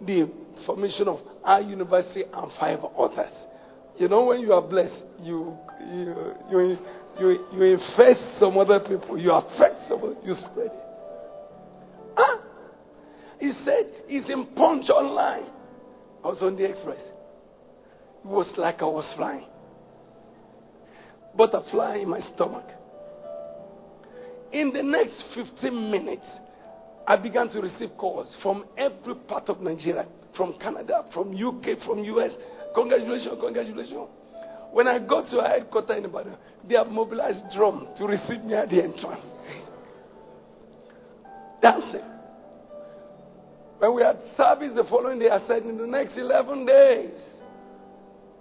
[0.00, 0.30] the
[0.66, 3.32] formation of our university and five others.
[3.96, 6.76] You know, when you are blessed, you you you
[7.22, 10.82] you, you infest some other people, you affect someone, you spread it.
[12.16, 12.38] Huh?
[13.38, 15.50] He said he's in Punch online.
[16.24, 17.00] I was on the express.
[18.24, 19.46] It was like I was flying.
[21.36, 22.66] Butterfly in my stomach.
[24.52, 26.26] In the next 15 minutes,
[27.06, 30.06] I began to receive calls from every part of Nigeria,
[30.36, 32.32] from Canada, from UK, from US.
[32.74, 34.08] Congratulations, congratulations.
[34.72, 38.54] When I got to our headquarters in Ibadan, they have mobilized drum to receive me
[38.54, 39.24] at the entrance.
[41.60, 42.00] Dancing.
[43.78, 47.20] When we had service the following day, I said, in the next 11 days,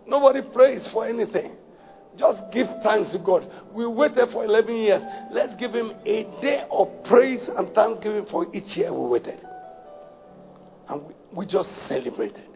[0.07, 1.57] nobody prays for anything.
[2.17, 3.49] Just give thanks to God.
[3.73, 5.01] We waited for 11 years.
[5.31, 9.39] Let's give Him a day of praise and thanksgiving for each year we waited.
[10.87, 12.50] And we, we just celebrated.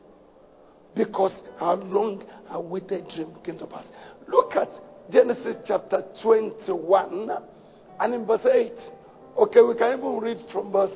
[0.96, 3.86] Because our long awaited dream came to pass.
[4.28, 4.70] Look at
[5.12, 7.30] Genesis chapter 21
[8.00, 8.72] and in verse 8.
[9.38, 10.94] Okay, we can even read from verse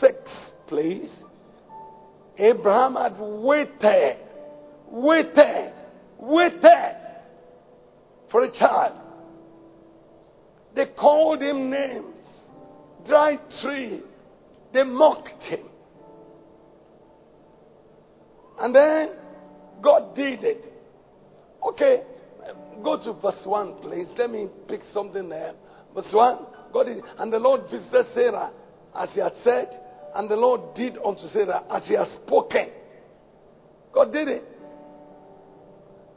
[0.00, 0.14] 6,
[0.68, 1.10] please.
[2.38, 4.16] Abraham had waited,
[4.88, 5.72] waited,
[6.18, 6.96] waited
[8.30, 8.98] for a child.
[10.74, 12.26] They called him names,
[13.06, 14.00] dry tree.
[14.72, 15.68] They mocked him.
[18.58, 19.10] And then
[19.82, 20.64] God did it.
[21.62, 22.02] Okay,
[22.82, 24.08] go to verse 1, please.
[24.18, 25.52] Let me pick something there.
[25.94, 26.38] Verse 1,
[26.72, 28.50] God did, and the Lord visited Sarah
[28.96, 29.68] as he had said,
[30.14, 32.70] and the Lord did unto Sarah as he had spoken.
[33.92, 34.44] God did it.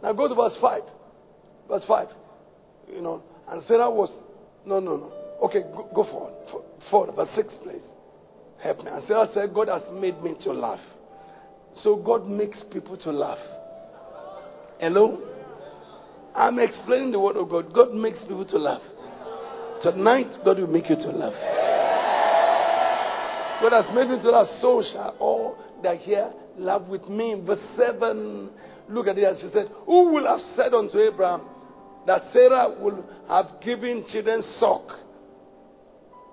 [0.02, 0.82] Now go to verse 5.
[1.68, 2.08] Verse 5.
[2.94, 4.12] You know, and Sarah was,
[4.66, 5.14] no, no, no.
[5.44, 6.34] Okay, go, go forward.
[6.90, 7.84] Forward, verse 6, please.
[8.62, 8.92] Help me.
[8.92, 10.80] And Sarah said, God has made me to laugh.
[11.82, 13.40] So God makes people to laugh.
[14.80, 15.22] Hello?
[16.34, 17.74] I'm explaining the word of God.
[17.74, 18.82] God makes people to laugh.
[19.82, 21.34] Tonight, God will make you to laugh.
[23.62, 24.48] God has made me to laugh.
[24.62, 27.42] So shall all that hear laugh with me.
[27.46, 28.50] Verse 7.
[28.90, 31.42] Look at it she said, Who will have said unto Abraham
[32.06, 34.84] that Sarah will have given children suck?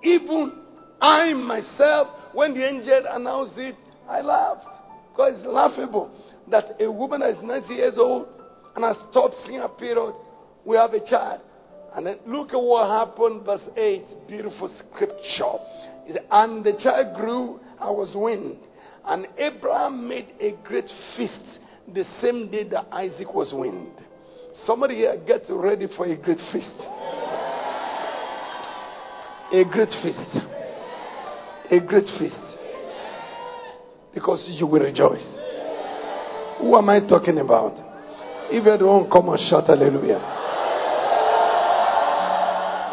[0.03, 0.53] Even
[1.01, 3.77] I myself, when the angel announced it,
[4.09, 4.67] I laughed.
[5.13, 6.11] Because it's laughable
[6.51, 8.29] that a woman that is 90 years old
[8.75, 10.15] and has stopped seeing a period
[10.65, 11.43] will have a child.
[11.95, 14.05] And then look at what happened, verse 8.
[14.27, 16.23] Beautiful scripture.
[16.31, 18.59] And the child grew and was weaned.
[19.05, 21.59] And Abraham made a great feast
[21.93, 23.93] the same day that Isaac was weaned.
[24.67, 26.69] Somebody here get ready for a great feast.
[29.53, 30.39] A great feast.
[31.71, 32.52] A great feast.
[34.15, 35.25] Because you will rejoice.
[36.61, 37.75] Who am I talking about?
[38.51, 40.21] If don't come and shout hallelujah.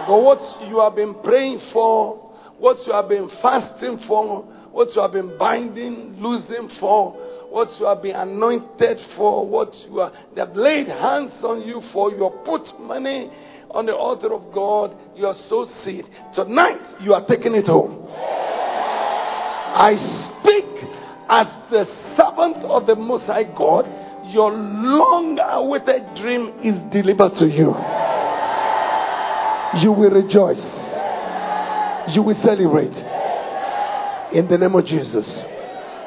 [0.07, 0.39] But what
[0.69, 2.15] you have been praying for,
[2.57, 7.13] what you have been fasting for, what you have been binding, losing for,
[7.51, 11.81] what you have been anointed for, what you are, they have laid hands on you
[11.91, 13.29] for, you have put money
[13.71, 16.05] on the altar of God, you are so seed.
[16.33, 18.07] Tonight, you are taking it home.
[18.11, 19.93] I
[20.41, 20.65] speak
[21.29, 21.85] as the
[22.17, 23.85] servant of the Most High God,
[24.25, 27.69] your long awaited dream is delivered to you.
[29.81, 30.61] You will rejoice.
[32.13, 32.97] You will celebrate.
[34.33, 35.25] In the name of Jesus.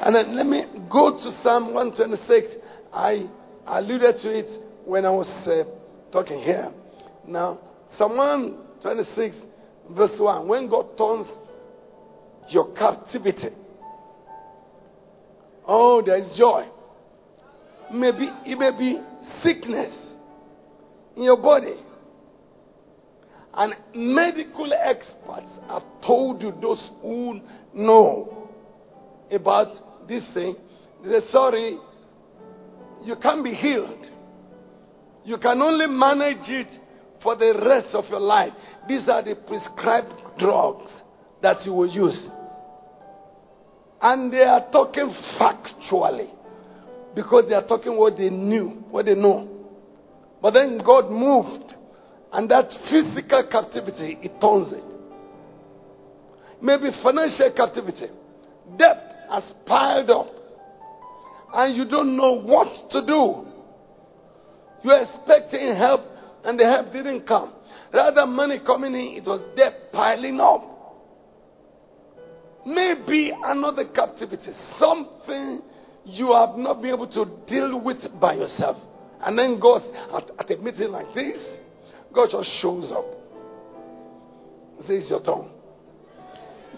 [0.04, 2.46] And then let me go to Psalm 126.
[2.92, 3.28] I
[3.66, 5.64] alluded to it when I was uh,
[6.12, 6.72] talking here.
[7.26, 7.60] Now,
[7.96, 9.36] Psalm 126,
[9.90, 10.48] verse 1.
[10.48, 11.28] When God turns
[12.48, 13.50] your captivity,
[15.66, 16.66] oh, there is joy.
[17.92, 18.98] Maybe it may be
[19.42, 19.94] sickness
[21.16, 21.76] in your body.
[23.54, 27.40] And medical experts have told you, those who
[27.74, 28.48] know
[29.30, 30.56] about this thing,
[31.04, 31.78] they say, sorry,
[33.04, 34.06] you can't be healed.
[35.24, 36.80] You can only manage it
[37.22, 38.52] for the rest of your life.
[38.88, 40.90] These are the prescribed drugs
[41.42, 42.26] that you will use.
[44.02, 46.28] And they are talking factually
[47.14, 49.48] because they are talking what they knew, what they know.
[50.40, 51.72] But then God moved,
[52.32, 54.82] and that physical captivity, it turns it.
[56.60, 58.06] Maybe financial captivity.
[58.76, 60.26] Debt has piled up,
[61.54, 63.46] and you don't know what to do.
[64.82, 66.00] You're expecting help,
[66.44, 67.52] and the help didn't come.
[67.92, 70.71] Rather, money coming in, it was debt piling up.
[72.64, 75.62] Maybe another captivity, something
[76.04, 78.76] you have not been able to deal with by yourself.
[79.20, 79.82] And then God,
[80.14, 81.38] at, at a meeting like this,
[82.12, 83.04] God just shows up.
[84.80, 85.50] This is your tongue.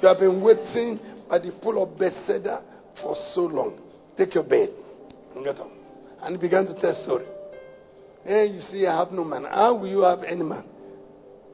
[0.01, 2.63] You have been waiting by the pool of Bethesda
[3.01, 3.81] for so long.
[4.17, 4.71] Take your bed
[5.35, 5.71] and get up.
[6.23, 7.25] And he began to tell story.
[8.25, 9.45] Hey, you see, I have no man.
[9.45, 10.65] How will you have any man?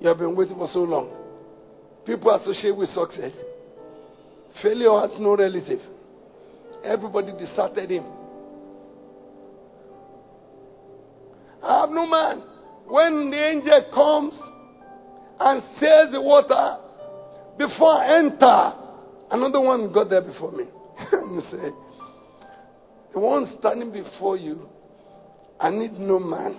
[0.00, 1.10] You have been waiting for so long.
[2.06, 3.32] People associate with success.
[4.62, 5.80] Failure has no relative.
[6.84, 8.04] Everybody deserted him.
[11.62, 12.42] I have no man.
[12.86, 14.34] When the angel comes
[15.38, 16.78] and stirs the water,
[17.58, 18.72] before I enter,
[19.30, 20.64] another one got there before me.
[21.12, 21.70] and say,
[23.12, 24.68] The one standing before you,
[25.58, 26.56] I need no man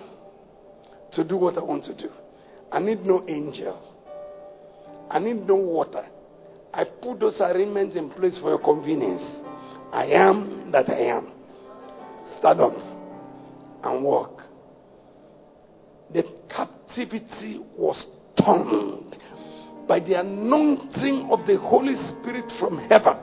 [1.12, 2.08] to do what I want to do.
[2.70, 3.78] I need no angel.
[5.10, 6.06] I need no water.
[6.74, 9.22] I put those arrangements in place for your convenience.
[9.92, 11.30] I am that I am.
[12.38, 12.72] Stand up
[13.84, 14.40] and walk.
[16.14, 18.02] The captivity was
[18.42, 19.16] turned
[19.86, 23.16] by the anointing of the Holy Spirit from heaven.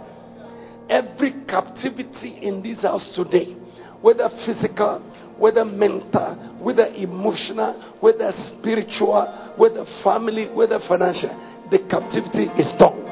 [0.89, 3.55] Every captivity in this house today,
[4.01, 4.99] whether physical,
[5.37, 11.29] whether mental, whether emotional, whether spiritual, whether family, whether financial,
[11.71, 13.09] the captivity is done.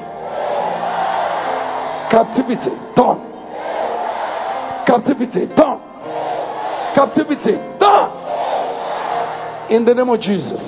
[2.10, 3.20] Captivity done.
[4.86, 5.80] Captivity done.
[6.94, 8.10] Captivity done.
[9.70, 10.58] In the name of Jesus.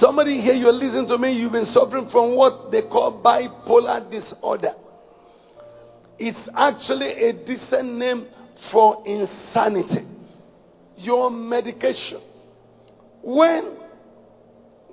[0.00, 4.74] Somebody here, you're listening to me, you've been suffering from what they call bipolar disorder.
[6.18, 8.26] It's actually a decent name
[8.72, 10.06] for insanity.
[10.96, 12.20] Your medication.
[13.22, 13.76] When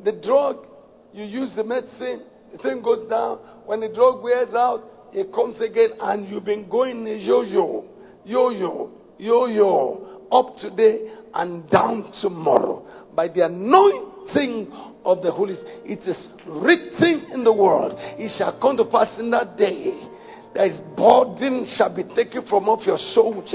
[0.04, 0.66] the drug,
[1.14, 3.40] you use the medicine, the thing goes down.
[3.66, 4.84] When the drug wears out,
[5.14, 7.86] it comes again, and you've been going yo yo,
[8.26, 12.86] yo yo, yo yo, up today and down tomorrow.
[13.16, 14.72] By the anointing
[15.04, 19.18] of the Holy Spirit, it is written in the world, it shall come to pass
[19.20, 20.08] in that day.
[20.56, 23.54] That his burden shall be taken from off your shoulders,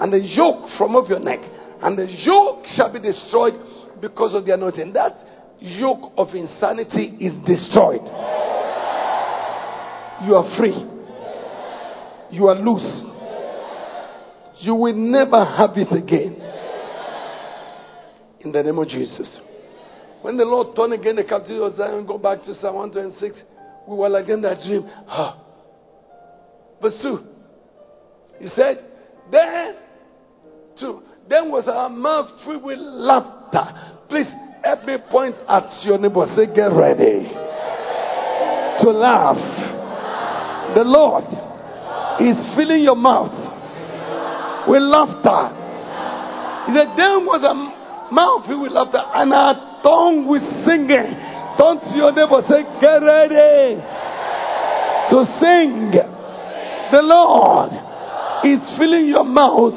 [0.00, 1.40] and the yoke from off your neck,
[1.82, 3.54] and the yoke shall be destroyed
[4.00, 4.92] because of the anointing.
[4.94, 5.12] That
[5.60, 8.00] yoke of insanity is destroyed.
[10.24, 10.88] You are free.
[12.30, 13.02] You are loose.
[14.60, 16.40] You will never have it again.
[18.40, 19.40] In the name of Jesus.
[20.22, 23.42] When the Lord turned again the captivity of Zion, go back to Psalm 126,
[23.88, 24.88] we were like in that dream.
[25.08, 25.42] Ah.
[26.80, 27.18] Verse 2.
[28.38, 28.84] He said,
[29.30, 29.76] Then,
[30.78, 34.06] two, then was our mouth filled with laughter.
[34.08, 34.28] Please
[34.62, 36.26] help me point at your neighbor.
[36.36, 37.26] Say, Get ready
[38.82, 39.61] to laugh.
[40.74, 41.24] The Lord
[42.20, 43.32] is filling your mouth
[44.68, 45.52] with laughter.
[46.66, 47.54] He said, Then was a
[48.12, 51.12] mouth filled with laughter and a tongue with singing.
[51.60, 53.80] Turn to your neighbor, say, Get ready
[55.12, 55.92] to sing.
[55.92, 57.72] The Lord
[58.44, 59.76] is filling your mouth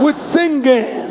[0.00, 1.10] with singing.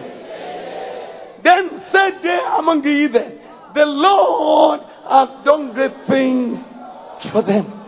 [1.43, 3.39] Then said they among the heathen,
[3.75, 4.79] The Lord
[5.09, 6.63] has done great things
[7.31, 7.82] for them.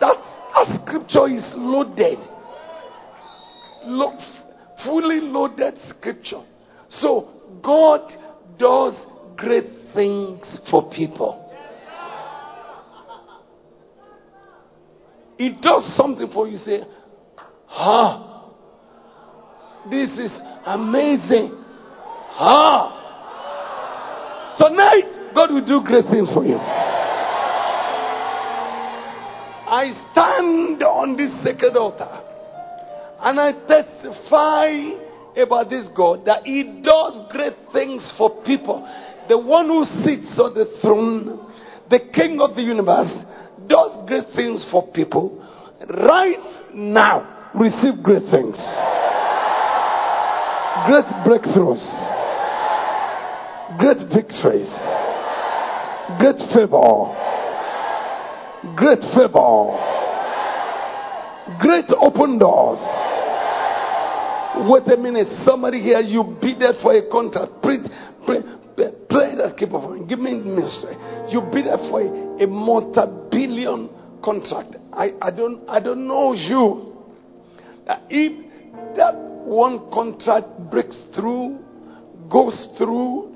[0.00, 0.16] That,
[0.54, 2.18] that scripture is loaded.
[3.84, 4.18] Lo-
[4.84, 6.42] fully loaded scripture.
[6.90, 7.28] So
[7.62, 8.00] God
[8.58, 8.94] does
[9.36, 10.40] great things
[10.70, 11.44] for people.
[15.36, 16.80] He does something for you, say,
[17.70, 18.50] Ah,
[19.90, 20.32] this is
[20.66, 21.52] amazing.
[22.40, 22.94] Ah.
[24.58, 26.58] Tonight, God will do great things for you.
[29.68, 32.08] I stand on this sacred altar
[33.20, 34.96] and I testify
[35.36, 38.80] about this God that He does great things for people.
[39.28, 41.52] The one who sits on the throne,
[41.90, 43.12] the King of the universe,
[43.68, 45.36] does great things for people.
[45.84, 48.56] Right now, receive great things,
[50.88, 51.84] great breakthroughs,
[53.76, 54.72] great victories,
[56.16, 57.12] great favor,
[58.76, 59.76] great favor,
[61.60, 62.78] great open doors.
[64.68, 67.62] Wait a minute, somebody here, you bidded for a contract.
[67.62, 67.78] Play,
[68.26, 68.42] pray,
[69.08, 70.96] play that keep of Give me ministry.
[71.30, 73.88] You bidded for a, a multi-billion
[74.22, 74.74] contract.
[74.92, 76.96] I, I don't I don't know you.
[77.86, 81.58] That if that one contract breaks through,
[82.30, 83.34] goes through,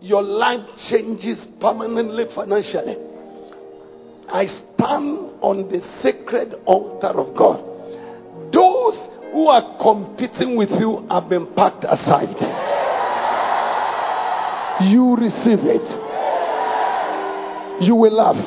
[0.00, 3.11] your life changes permanently financially.
[4.32, 7.60] I stand on the sacred altar of God.
[8.48, 8.96] Those
[9.32, 12.32] who are competing with you have been packed aside.
[14.88, 15.84] You receive it.
[17.84, 18.40] You will laugh.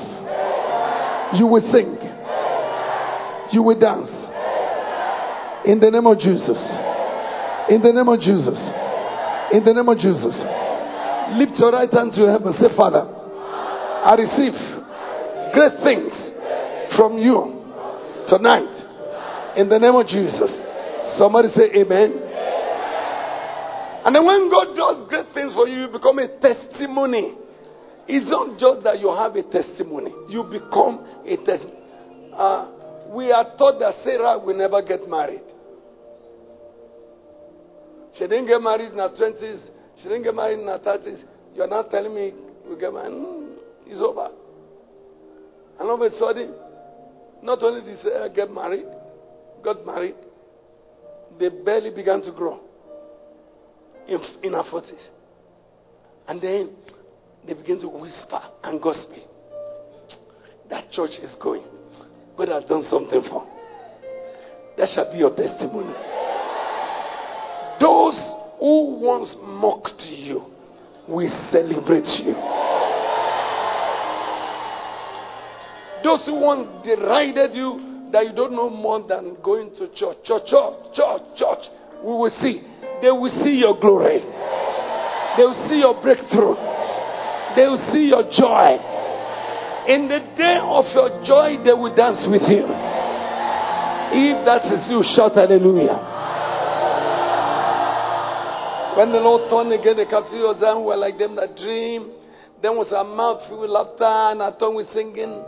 [1.38, 1.98] You will sing.
[3.54, 4.10] You will dance.
[5.66, 6.58] In the name of Jesus.
[7.70, 8.58] In the name of Jesus.
[9.54, 10.34] In the name of Jesus.
[11.38, 12.54] Lift your right hand to heaven.
[12.58, 14.75] Say, Father, I receive
[15.56, 16.12] great things
[17.00, 17.64] from you
[18.28, 19.56] tonight.
[19.56, 20.52] In the name of Jesus.
[21.18, 22.26] Somebody say amen.
[24.04, 27.40] And then when God does great things for you, you become a testimony.
[28.08, 31.82] It's not just that you have a testimony, you become a testimony.
[32.36, 35.42] Uh, we are taught that Sarah will never get married.
[38.14, 39.62] She didn't get married in her 20s,
[39.98, 41.24] she didn't get married in her 30s.
[41.56, 42.34] You're not telling me
[42.70, 43.12] we get married.
[43.12, 44.30] Mm, it's over.
[45.80, 46.54] And all of a sudden,
[47.42, 48.86] not only did Sarah get married,
[49.64, 50.16] got married,
[51.40, 52.60] they barely began to grow
[54.08, 54.94] in, in our 40s.
[56.28, 56.72] And then
[57.46, 59.12] they begin to whisper and gossip.
[60.70, 61.64] That church is going.
[62.38, 63.48] God has done something for.
[64.78, 65.94] That shall be your testimony.
[67.80, 68.16] Those
[68.60, 70.46] who once mocked you
[71.08, 72.65] will celebrate you.
[76.06, 80.22] Those who once derided you that you don't know more than going to church.
[80.22, 81.66] Church, church, church, church.
[82.06, 82.62] We will see.
[83.02, 84.22] They will see your glory.
[84.22, 86.54] They will see your breakthrough.
[87.58, 88.78] They will see your joy.
[89.90, 92.70] In the day of your joy, they will dance with you.
[94.14, 95.98] If that is you, shout hallelujah.
[98.94, 102.14] When the Lord turned again the captivity of Zion were like them that dream.
[102.62, 105.42] Then was our mouth filled with laughter and a tongue with singing.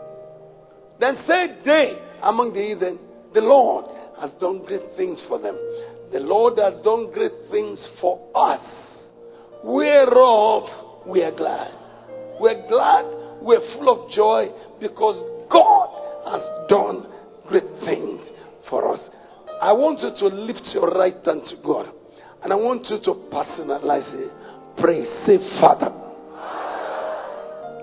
[0.99, 2.99] Then said they, among the heathen,
[3.33, 3.85] the Lord
[4.19, 5.55] has done great things for them.
[6.11, 8.61] The Lord has done great things for us,
[9.63, 11.71] whereof we are glad.
[12.39, 13.05] We're glad,
[13.41, 15.17] we're full of joy because
[15.51, 17.07] God has done
[17.47, 18.21] great things
[18.69, 19.01] for us.
[19.61, 21.91] I want you to lift your right hand to God
[22.43, 24.31] and I want you to personalize it.
[24.79, 25.91] Pray, say, Father,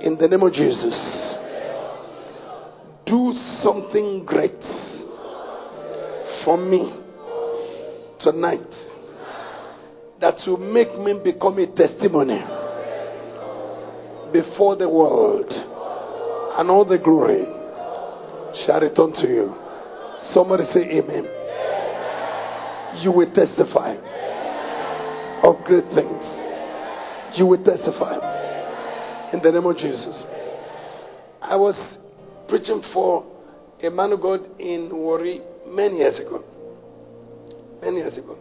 [0.01, 1.43] in the name of Jesus
[3.07, 3.32] do
[3.62, 4.52] something great
[6.44, 6.92] for me
[8.20, 8.61] tonight
[10.20, 12.40] that will make me become a testimony
[14.32, 15.50] before the world
[16.59, 17.44] and all the glory
[18.64, 19.55] shall return to you.
[20.32, 21.24] Somebody say amen.
[23.02, 23.96] You will testify
[25.42, 26.24] of great things.
[27.36, 28.16] You will testify
[29.32, 30.22] in the name of Jesus.
[31.42, 31.74] I was
[32.55, 33.26] preaching for
[33.82, 36.44] a man of God in Warri many years ago.
[37.82, 38.38] Many years ago.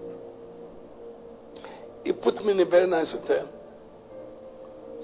[2.03, 3.51] He put me in a very nice hotel.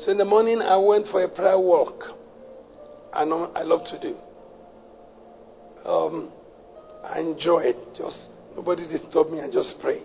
[0.02, 2.04] So in the morning, I went for a prayer walk.
[3.12, 4.16] I know I love to do.
[5.90, 6.32] Um,
[7.04, 7.78] I enjoy it.
[7.98, 9.42] Just nobody disturb me.
[9.42, 10.04] I just pray.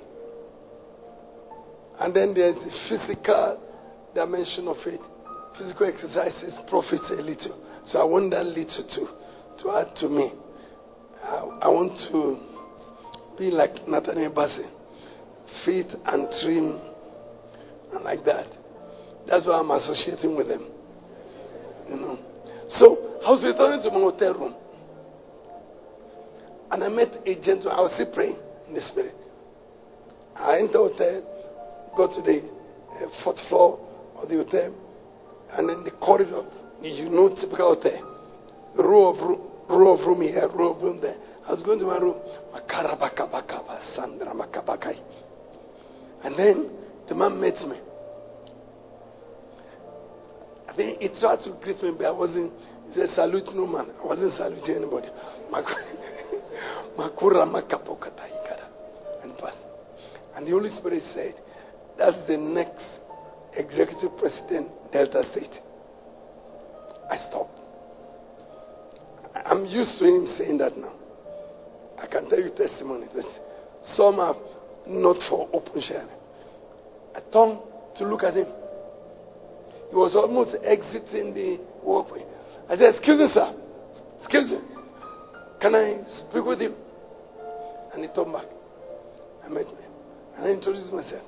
[2.01, 3.61] And then there's the physical
[4.15, 5.01] dimension of it.
[5.59, 7.61] Physical exercises profit a little.
[7.87, 10.33] So I want that little to, to add to me.
[11.23, 14.67] I, I want to be like Nathaniel Bassey,
[15.65, 16.81] fit and trim
[17.93, 18.47] and like that.
[19.29, 20.67] That's why I'm associating with them.
[21.89, 22.19] You know.
[22.69, 24.55] So I was returning to my hotel room.
[26.71, 27.79] And I met a gentleman.
[27.79, 28.37] I was still praying
[28.69, 29.15] in the spirit.
[30.35, 33.79] I entered the hotel, go to the uh, fourth floor
[34.21, 34.75] of the hotel,
[35.57, 36.43] and then the corridor.
[36.83, 38.11] You know, typical hotel.
[38.77, 41.17] Row of room, row of room here, row of room there.
[41.47, 42.21] I was going to my room.
[46.25, 46.71] And then
[47.09, 47.77] the man met me.
[50.69, 52.53] I think he tried to greet me, but I wasn't.
[52.89, 53.87] He said, Salute no man.
[54.03, 55.09] I wasn't saluting anybody.
[56.99, 58.25] Makura makapokata
[59.23, 59.55] and pass.
[60.35, 61.35] And the Holy Spirit said,
[61.99, 63.01] That's the next
[63.57, 65.59] executive president, Delta State.
[67.11, 67.59] I stopped.
[69.45, 70.93] I'm used to him saying that now.
[72.01, 73.07] I can tell you testimony.
[73.97, 74.37] Some are
[74.87, 76.07] not for open sharing.
[77.13, 77.59] I turned
[77.99, 78.47] to look at him.
[79.91, 82.25] He was almost exiting the walkway.
[82.71, 83.53] I said, Excuse me, sir.
[84.21, 84.59] Excuse me.
[85.61, 86.75] Can I speak with him?
[87.93, 88.47] And he turned back.
[89.45, 89.85] I met me.
[90.37, 91.23] And I introduced myself.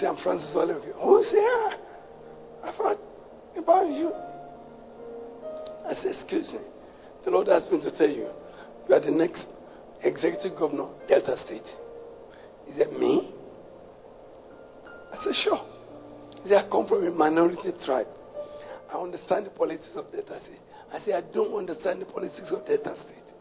[0.00, 0.80] Said, I'm Francis Oliver.
[0.80, 1.85] Who is here?
[2.66, 2.98] I thought
[3.56, 4.12] about you.
[5.86, 6.58] I said, Excuse me.
[7.24, 8.28] The Lord asked me to tell you,
[8.88, 9.46] you are the next
[10.02, 11.66] executive governor, Delta State.
[12.66, 13.32] He said, Me?
[15.12, 15.60] I said, Sure.
[16.42, 18.08] He said, I come from a minority tribe.
[18.92, 20.60] I understand the politics of Delta State.
[20.92, 23.34] I said, I don't understand the politics of Delta State,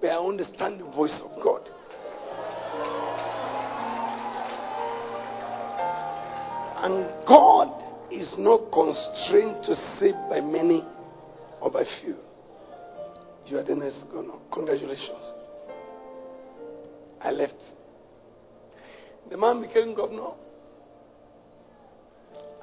[0.00, 1.68] but I understand the voice of God.
[6.80, 7.77] And God
[8.10, 10.84] is not constrained to save by many
[11.60, 12.16] or by few.
[13.46, 14.34] You are the next governor.
[14.52, 15.32] Congratulations.
[17.20, 17.54] I left.
[19.30, 20.30] The man became governor.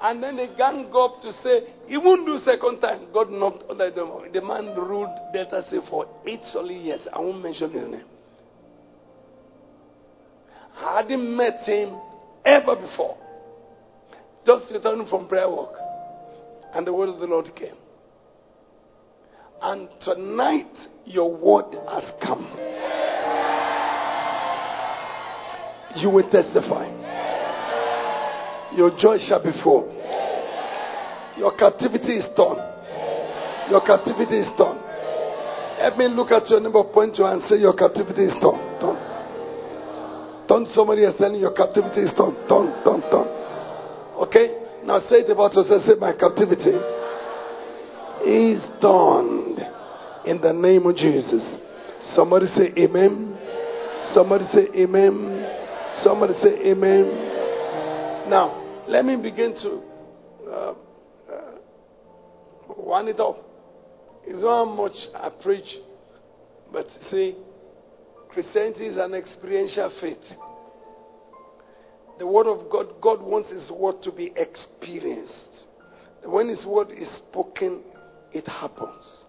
[0.00, 3.06] And then the gang up to say, he won't do second time.
[3.12, 4.10] God knocked under them.
[4.32, 7.00] The man ruled Delta State for eight solid years.
[7.12, 8.04] I won't mention his name.
[10.76, 11.98] I hadn't met him
[12.44, 13.16] ever before.
[14.46, 15.74] Just returning from prayer walk.
[16.74, 17.74] And the word of the Lord came.
[19.60, 20.70] And tonight,
[21.04, 22.46] your word has come.
[25.96, 26.86] You will testify.
[28.76, 29.90] Your joy shall be full.
[31.38, 32.58] Your captivity is done.
[33.70, 34.78] Your captivity is done.
[35.78, 38.60] Let me look at your neighbor, point you and say, Your captivity is done.
[38.80, 38.96] Torn.
[40.48, 42.36] Turn somebody is telling your captivity is done.
[42.48, 42.70] Done.
[42.84, 43.02] Done.
[43.10, 43.45] torn.
[44.16, 44.82] Okay?
[44.84, 45.82] Now say it about yourself.
[45.82, 46.76] Say, My captivity
[48.24, 49.58] is torn
[50.26, 51.42] in the name of Jesus.
[52.14, 53.38] Somebody say amen.
[54.14, 55.46] Somebody say amen.
[56.02, 58.30] Somebody say amen.
[58.30, 59.82] Now, let me begin to
[60.50, 60.74] uh,
[61.32, 61.54] uh,
[62.76, 63.36] wind it up.
[64.24, 65.68] It's not how much I preach,
[66.72, 67.36] but see,
[68.30, 70.18] Christianity is an experiential faith.
[72.18, 75.66] The Word of God, God wants His Word to be experienced.
[76.24, 77.82] When His Word is spoken,
[78.32, 79.24] it happens.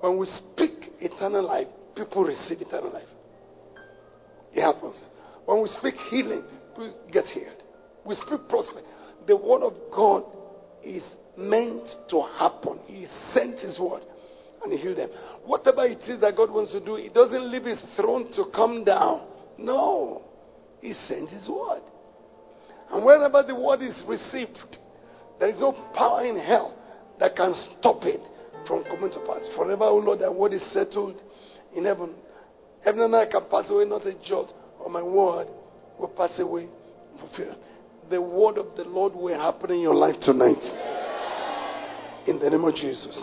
[0.00, 3.08] When we speak eternal life, people receive eternal life.
[4.54, 4.96] It happens.
[5.46, 7.62] When we speak healing, people get healed.
[8.04, 8.88] We speak prosperity.
[9.26, 10.24] The Word of God
[10.82, 11.02] is
[11.36, 12.80] meant to happen.
[12.86, 14.02] He sent His Word
[14.62, 15.10] and He healed them.
[15.44, 18.84] Whatever it is that God wants to do, He doesn't leave His throne to come
[18.84, 19.26] down.
[19.58, 20.22] No.
[20.80, 21.82] He sends His Word.
[22.92, 24.78] And wherever the Word is received,
[25.38, 26.76] there is no power in hell
[27.18, 28.20] that can stop it
[28.66, 29.40] from coming to pass.
[29.56, 31.20] Forever, O Lord, that word is settled
[31.74, 32.14] in heaven.
[32.84, 34.52] Heaven and I can pass away, not a jot
[34.84, 35.48] of my word
[35.98, 36.68] will pass away
[37.18, 37.58] fulfilled.
[38.10, 40.60] The word of the Lord will happen in your life tonight.
[42.26, 43.18] In the name of Jesus.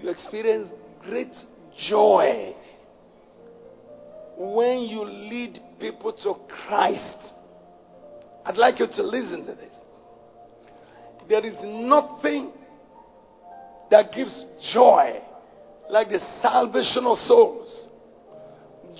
[0.00, 0.70] You experience
[1.02, 1.32] great
[1.88, 2.54] joy
[4.38, 6.34] when you lead people to
[6.66, 7.34] Christ.
[8.44, 9.74] I'd like you to listen to this.
[11.28, 12.52] There is nothing
[13.90, 15.20] that gives joy
[15.90, 17.84] like the salvation of souls.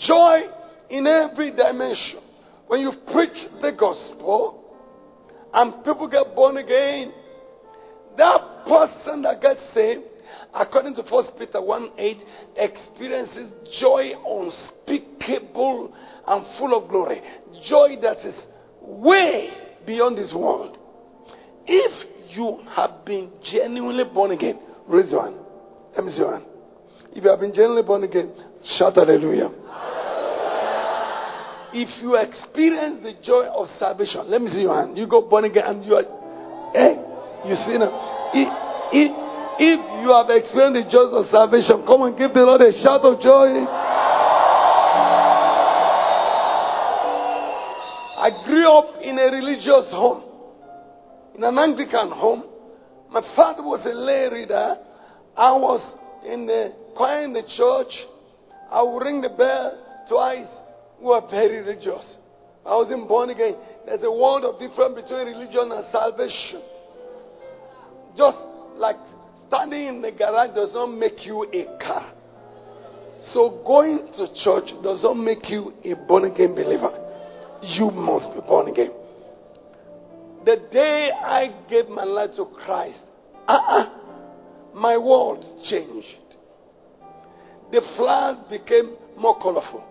[0.07, 0.41] Joy
[0.91, 2.20] in every dimension.
[2.66, 4.64] When you preach the gospel
[5.55, 7.12] and people get born again,
[8.16, 10.03] that person that gets saved,
[10.55, 12.16] according to 1 Peter 1 8,
[12.57, 15.95] experiences joy unspeakable
[16.26, 17.20] and full of glory.
[17.68, 18.35] Joy that is
[18.81, 19.51] way
[19.87, 20.79] beyond this world.
[21.66, 25.37] If you have been genuinely born again, raise your hand.
[25.97, 26.45] Let me see your hand.
[27.12, 28.33] If you have been genuinely born again,
[28.79, 29.51] shout hallelujah.
[31.72, 34.97] If you experience the joy of salvation, let me see your hand.
[34.97, 36.05] You got born again and you are,
[36.72, 36.97] hey,
[37.45, 37.93] you see now.
[38.33, 38.49] If,
[39.59, 43.03] if you have experienced the joy of salvation, come and give the Lord a shout
[43.03, 43.67] of joy.
[48.19, 50.23] I grew up in a religious home,
[51.35, 52.45] in an Anglican home.
[53.11, 54.77] My father was a lay reader.
[55.37, 55.81] I was
[56.27, 57.93] in the choir in the church.
[58.71, 60.47] I would ring the bell twice.
[61.01, 62.15] We were very religious.
[62.67, 63.57] I wasn't born again.
[63.87, 66.63] There's a world of difference between religion and salvation.
[68.17, 68.39] Just
[68.77, 68.97] like
[69.49, 72.12] standing in the garage does not make you a car.
[73.32, 77.07] So going to church does not make you a born again believer
[77.62, 78.90] you must be born again.
[80.44, 82.99] The day I gave my life to Christ,
[83.46, 83.90] uh-uh,
[84.74, 86.07] my world changed.
[87.72, 89.84] The flowers became more colorful.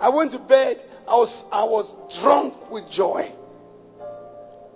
[0.00, 3.32] I went to bed, I was, I was drunk with joy.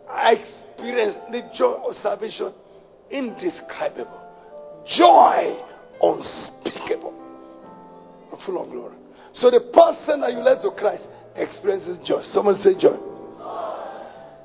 [0.09, 2.53] I experienced the joy of salvation
[3.13, 4.21] indescribable.
[4.99, 5.57] Joy
[6.03, 7.15] unspeakable
[8.33, 8.97] and full of glory.
[9.35, 11.05] So the person that you led to Christ
[11.37, 12.23] experiences joy.
[12.33, 12.99] Someone say joy.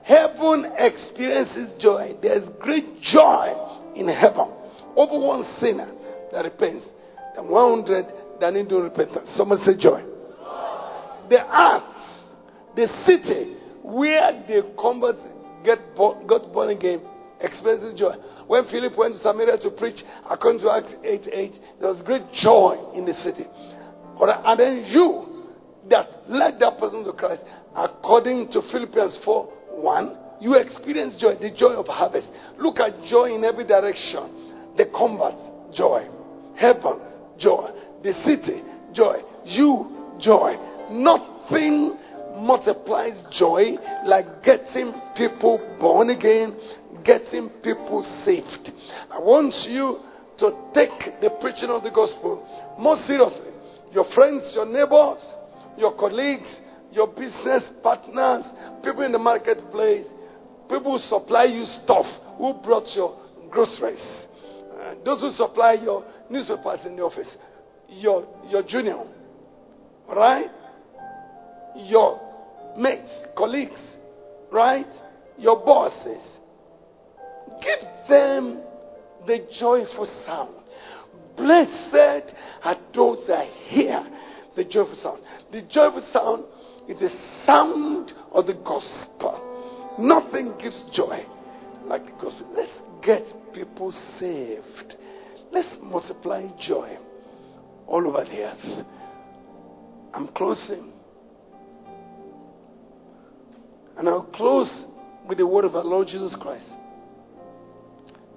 [0.03, 2.15] Heaven experiences joy.
[2.21, 3.53] There's great joy
[3.95, 4.53] in heaven
[4.95, 5.91] over one sinner
[6.31, 6.85] that repents
[7.35, 8.05] and 100
[8.39, 9.29] that need no repentance.
[9.35, 10.03] Someone say joy.
[11.29, 11.83] The earth,
[12.75, 15.19] the city where the converts
[15.65, 17.01] get born, got born again
[17.41, 18.15] experiences joy.
[18.47, 22.23] When Philip went to Samaria to preach, according to Acts 8 8, there was great
[22.41, 23.45] joy in the city.
[24.19, 25.45] And then you,
[25.89, 27.41] that led that person to Christ,
[27.75, 29.45] according to Philippians 4
[29.77, 32.29] 1, you experience joy, the joy of harvest.
[32.57, 34.73] Look at joy in every direction.
[34.77, 35.33] The combat,
[35.75, 36.07] joy.
[36.55, 36.99] Heaven,
[37.39, 37.71] joy.
[38.03, 38.61] The city,
[38.93, 39.21] joy.
[39.45, 40.55] You, joy.
[40.91, 41.97] Nothing
[42.37, 43.75] multiplies joy
[44.05, 46.55] like getting people born again,
[47.03, 48.71] getting people saved.
[49.11, 49.99] I want you
[50.39, 52.45] to take the preaching of the gospel
[52.79, 53.51] more seriously.
[53.91, 55.23] Your friends, your neighbors,
[55.77, 56.47] your colleagues,
[56.91, 58.45] your business partners,
[58.83, 60.05] people in the marketplace,
[60.69, 62.05] people who supply you stuff,
[62.37, 63.17] who brought your
[63.49, 64.03] groceries,
[64.79, 67.27] uh, those who supply your newspapers in the office,
[67.89, 69.03] your, your junior,
[70.09, 70.49] right?
[71.75, 72.26] Your
[72.77, 73.81] mates, colleagues,
[74.51, 74.87] right?
[75.37, 76.23] Your bosses.
[77.61, 78.61] Give them
[79.25, 80.55] the joyful sound.
[81.35, 84.05] Blessed are those that hear
[84.55, 85.21] the joyful sound.
[85.51, 86.45] The joyful sound
[86.89, 87.09] is the
[87.45, 89.43] sound of the gospel.
[89.99, 91.25] Nothing gives joy
[91.85, 92.47] like the gospel.
[92.55, 92.71] Let's
[93.03, 94.95] get people saved.
[95.51, 96.97] Let's multiply joy
[97.87, 98.85] all over the earth.
[100.13, 100.93] I'm closing.
[103.97, 104.69] And I'll close
[105.27, 106.65] with the word of our Lord Jesus Christ.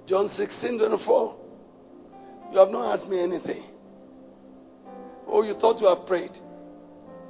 [0.07, 1.35] John 16 24.
[2.51, 3.63] You have not asked me anything.
[5.27, 6.31] Oh, you thought you have prayed.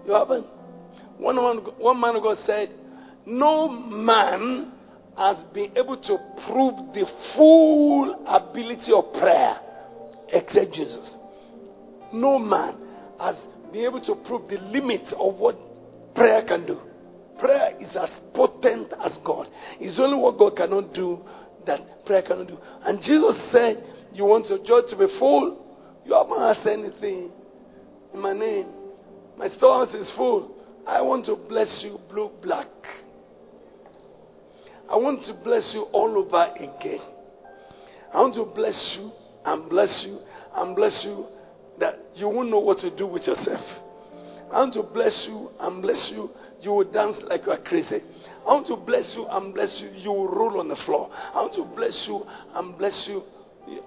[0.07, 0.47] You haven't.
[1.17, 2.73] One man, one man of God said,
[3.27, 4.71] No man
[5.17, 6.17] has been able to
[6.47, 7.05] prove the
[7.35, 9.59] full ability of prayer
[10.29, 11.15] except Jesus.
[12.13, 12.77] No man
[13.19, 13.35] has
[13.71, 15.55] been able to prove the limit of what
[16.15, 16.79] prayer can do.
[17.41, 19.47] Prayer is as potent as God.
[19.79, 21.21] It's only what God cannot do
[21.65, 22.57] that prayer cannot do.
[22.85, 23.83] And Jesus said,
[24.13, 25.57] You want your joy to be full?
[26.05, 27.31] You haven't asked anything
[28.13, 28.67] in my name.
[29.37, 30.55] My storehouse is full.
[30.87, 32.67] I want to bless you blue, black.
[34.87, 36.99] I want to bless you all over again.
[38.13, 39.11] I want to bless you
[39.45, 40.19] and bless you
[40.55, 41.25] and bless you
[41.79, 43.65] that you won't know what to do with yourself.
[44.51, 46.29] I want to bless you and bless you.
[46.61, 48.01] You will dance like you are crazy.
[48.47, 49.89] I want to bless you and bless you.
[49.89, 51.09] You will roll on the floor.
[51.11, 53.23] I want to bless you and bless you.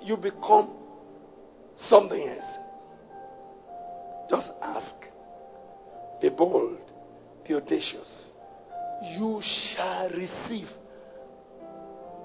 [0.03, 0.75] You become
[1.89, 2.45] something else.
[4.29, 4.95] Just ask.
[6.21, 6.79] Be bold.
[7.47, 8.27] Be audacious.
[9.19, 10.69] You shall receive.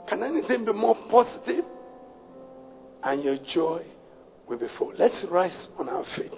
[0.07, 1.65] Can anything be more positive?
[3.03, 3.85] And your joy
[4.47, 4.93] will be full.
[4.97, 6.33] Let's rise on our feet.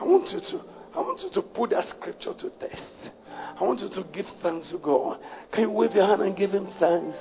[0.00, 0.64] I want you to
[0.98, 3.12] I want you to put that scripture to test.
[3.30, 5.20] I want you to give thanks to God.
[5.52, 7.16] Can you wave your hand and give him thanks?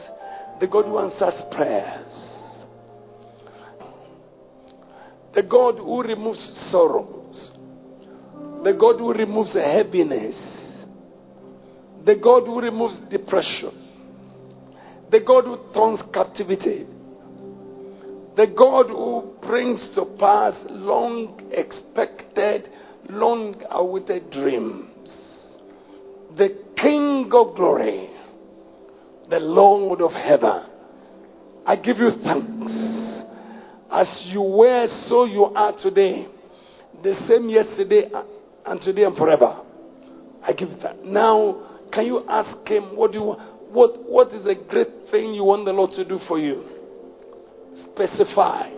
[0.60, 2.12] The God who answers prayers.
[5.36, 6.40] The God who removes
[6.72, 7.52] sorrows.
[8.64, 10.36] The God who removes heaviness.
[12.04, 13.74] The God who removes depression.
[15.12, 16.88] The God who turns captivity.
[18.36, 22.70] The God who brings to pass long expected,
[23.10, 25.10] long awaited dreams.
[26.38, 28.10] The King of glory.
[29.30, 30.64] The Lord of heaven.
[31.66, 32.72] I give you thanks.
[33.92, 36.28] As you were, so you are today.
[37.04, 38.10] The same yesterday
[38.66, 39.62] and today and forever.
[40.44, 41.04] I give that.
[41.04, 43.36] Now, can you ask him what do you
[43.72, 46.64] what what is the great thing you want the Lord to do for you?
[47.92, 48.70] Specify.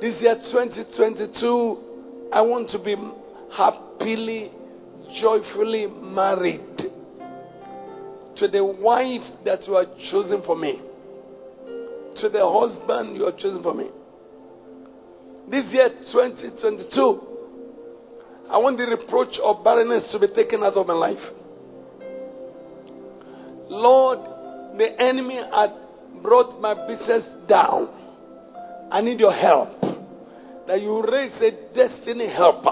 [0.00, 1.89] This year 2022,
[2.32, 2.94] I want to be
[3.56, 4.52] happily,
[5.20, 6.60] joyfully married
[8.36, 10.80] to the wife that you are choosing for me,
[12.20, 13.90] to the husband you are choosing for me.
[15.50, 17.20] This year 2022,
[18.48, 21.18] I want the reproach of barrenness to be taken out of my life.
[23.68, 24.18] Lord,
[24.78, 25.72] the enemy had
[26.22, 27.88] brought my business down.
[28.92, 29.89] I need your help.
[30.70, 32.70] That you raise a destiny helper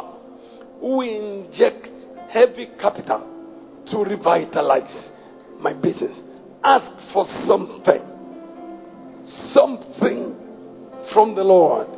[0.78, 1.88] who inject
[2.30, 3.26] heavy capital
[3.90, 5.10] to revitalize
[5.58, 6.16] my business.
[6.62, 8.00] Ask for something.
[9.52, 10.36] Something
[11.12, 11.88] from the Lord.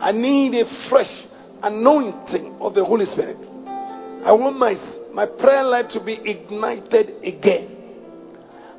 [0.00, 1.12] I need a fresh
[1.62, 3.36] anointing of the Holy Spirit.
[4.24, 4.72] I want my,
[5.12, 7.68] my prayer life to be ignited again.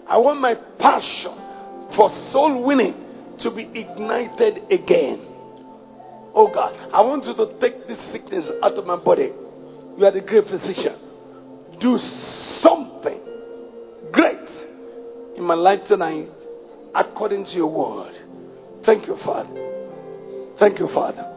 [0.07, 5.32] I want my passion for soul winning to be ignited again.
[6.35, 9.31] Oh God, I want you to take this sickness out of my body.
[9.97, 10.97] You are the great physician.
[11.79, 11.97] Do
[12.61, 13.19] something
[14.11, 16.29] great in my life tonight
[16.95, 18.13] according to your word.
[18.85, 20.55] Thank you, Father.
[20.59, 21.29] Thank you, Father.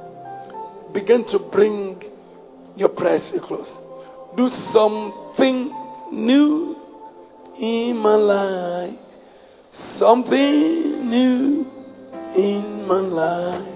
[0.95, 2.03] Begin to bring
[2.77, 3.71] your prayers close.
[4.37, 5.73] Do something
[6.13, 6.77] new
[7.59, 8.99] in my life.
[9.99, 11.67] Something new
[12.35, 13.76] in my life.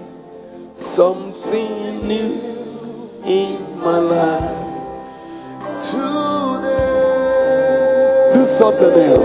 [0.81, 2.33] Something new
[3.23, 4.57] in my life.
[5.91, 6.81] Today.
[8.33, 9.21] Do something new.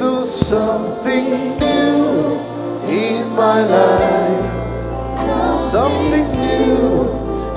[0.00, 0.12] Do
[0.48, 1.28] something
[1.60, 2.00] new
[2.88, 4.46] in my life.
[5.72, 7.04] Something new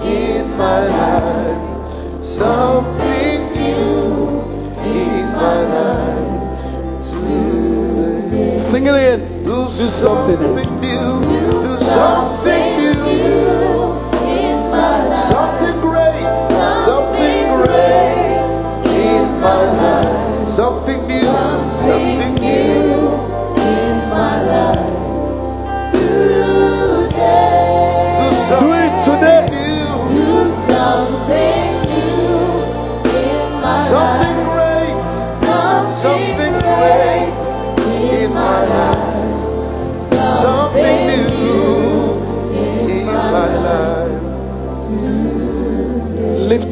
[0.03, 1.61] in my life.
[2.37, 4.43] Something new
[4.85, 6.29] in my life.
[7.09, 8.55] Today.
[8.71, 9.21] Sing it again.
[9.45, 9.57] Do
[10.03, 10.41] something
[10.81, 11.11] new.
[11.63, 12.80] Do something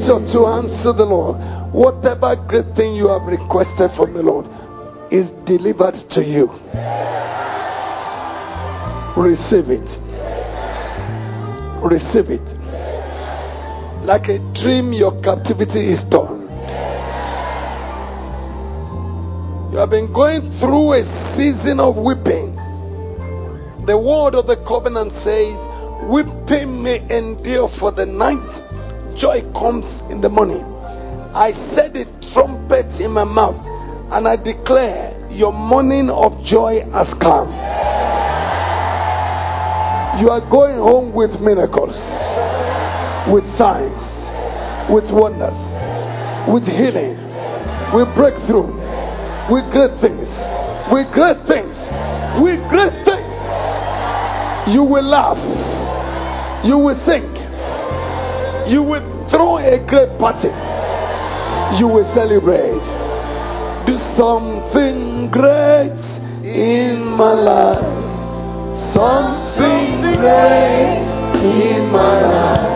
[0.09, 1.37] Hands to the Lord.
[1.71, 4.49] Whatever great thing you have requested from the Lord
[5.13, 6.49] is delivered to you.
[9.13, 9.85] Receive it.
[11.85, 12.47] Receive it.
[14.01, 16.41] Like a dream, your captivity is done.
[19.71, 21.03] You have been going through a
[21.37, 22.57] season of weeping.
[23.85, 25.53] The word of the covenant says,
[26.09, 28.41] Weeping may endure for the night,
[29.17, 30.61] joy comes in the morning.
[31.33, 33.57] I set a trumpet in my mouth
[34.11, 37.49] and I declare, Your morning of joy has come.
[40.19, 41.95] You are going home with miracles,
[43.31, 43.95] with signs,
[44.89, 45.55] with wonders,
[46.51, 47.15] with healing,
[47.93, 48.67] with breakthrough,
[49.53, 50.27] with great things,
[50.91, 51.71] with great things,
[52.41, 53.33] with great things.
[54.73, 55.39] You will laugh,
[56.65, 57.38] you will sing,
[58.69, 60.49] you will throw a great party,
[61.79, 62.85] you will celebrate.
[63.85, 65.97] Do something great
[66.45, 67.99] in my life.
[68.93, 71.01] Something great
[71.41, 72.69] in my life.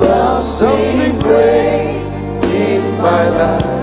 [0.00, 2.00] Something great
[2.42, 3.75] in my life.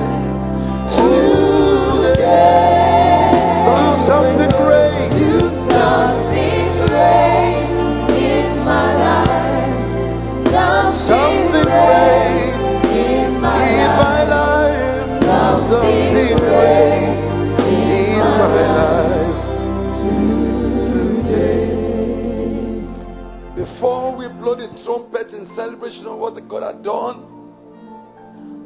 [24.55, 27.29] Blow the trumpet in celebration of what God had done.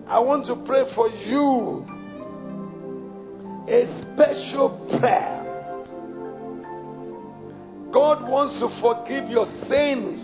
[0.07, 1.85] I want to pray for you
[3.67, 5.43] a special prayer.
[7.93, 10.19] God wants to forgive your sins.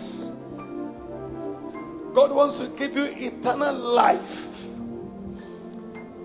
[2.14, 4.20] God wants to give you eternal life.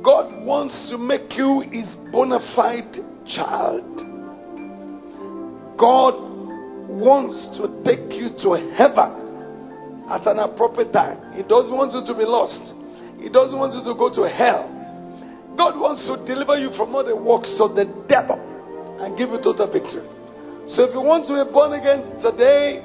[0.04, 2.96] God wants to make you his bona fide
[3.36, 3.84] child.
[5.78, 6.30] God
[6.90, 9.29] wants to take you to heaven
[10.10, 11.38] at an appropriate time.
[11.38, 12.60] He doesn't want you to be lost.
[13.22, 14.66] He doesn't want you to go to hell.
[15.55, 18.39] God wants to deliver you from all the works of the devil
[19.03, 20.07] and give you total victory.
[20.74, 22.80] So if you want to be born again today,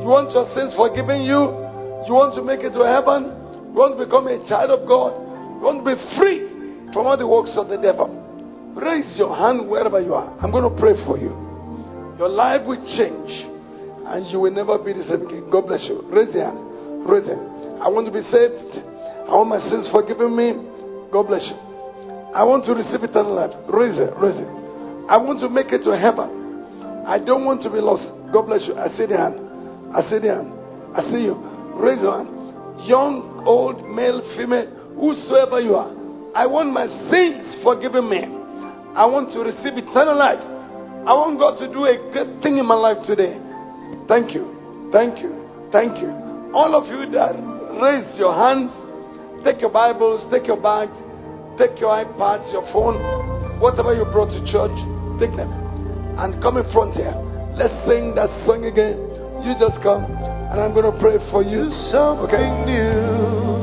[0.00, 1.52] you want your sins forgiven you,
[2.06, 3.34] you want to make it to heaven,
[3.70, 5.18] you want to become a child of God,
[5.58, 6.48] you want to be free
[6.94, 8.08] from all the works of the devil.
[8.78, 10.30] Raise your hand wherever you are.
[10.38, 11.34] I'm going to pray for you.
[12.16, 13.57] Your life will change
[14.08, 15.48] and you will never be the same again.
[15.52, 16.00] God bless you.
[16.08, 16.58] Raise your hand.
[17.04, 17.82] Raise your hand.
[17.84, 18.80] I want to be saved.
[19.28, 20.56] I want my sins forgiven me.
[21.12, 21.56] God bless you.
[22.32, 23.52] I want to receive eternal life.
[23.68, 24.12] Raise it.
[24.16, 24.50] Raise it.
[25.08, 27.04] I want to make it to heaven.
[27.08, 28.04] I don't want to be lost.
[28.32, 28.76] God bless you.
[28.76, 29.40] I see the hand.
[29.96, 30.52] I see the hand.
[30.92, 31.36] I see you.
[31.80, 32.28] Raise your hand.
[32.84, 35.92] Young, old, male, female, whosoever you are.
[36.36, 38.24] I want my sins forgiven me.
[38.92, 40.40] I want to receive eternal life.
[41.08, 43.40] I want God to do a great thing in my life today.
[44.08, 44.88] Thank you.
[44.92, 45.36] Thank you.
[45.70, 46.10] Thank you.
[46.54, 47.36] All of you that
[47.80, 48.72] raise your hands,
[49.44, 50.96] take your Bibles, take your bags,
[51.58, 52.96] take your iPads, your phone,
[53.60, 54.74] whatever you brought to church,
[55.20, 55.52] take them
[56.18, 57.14] and come in front here.
[57.54, 58.96] Let's sing that song again.
[59.44, 60.04] You just come
[60.50, 61.68] and I'm going to pray for you.
[61.92, 62.64] Something okay?
[62.64, 63.58] new.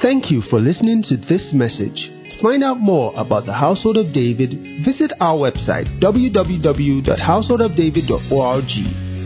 [0.00, 2.15] Thank you for listening to this message.
[2.42, 8.70] Find out more about the Household of David, visit our website www.householdofdavid.org.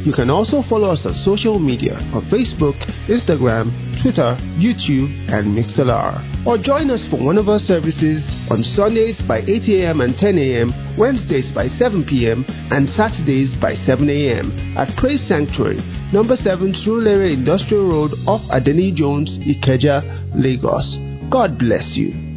[0.06, 2.78] You can also follow us on social media on Facebook,
[3.10, 6.22] Instagram, Twitter, YouTube, and MixLR.
[6.46, 10.00] Or join us for one of our services on Sundays by 8 a.m.
[10.00, 14.52] and 10 a.m., Wednesdays by 7 p.m., and Saturdays by 7 a.m.
[14.78, 15.82] at Praise Sanctuary,
[16.14, 20.00] number 7 Surulere Industrial Road off Adeniyi Jones, Ikeja,
[20.32, 20.96] Lagos.
[21.28, 22.29] God bless you.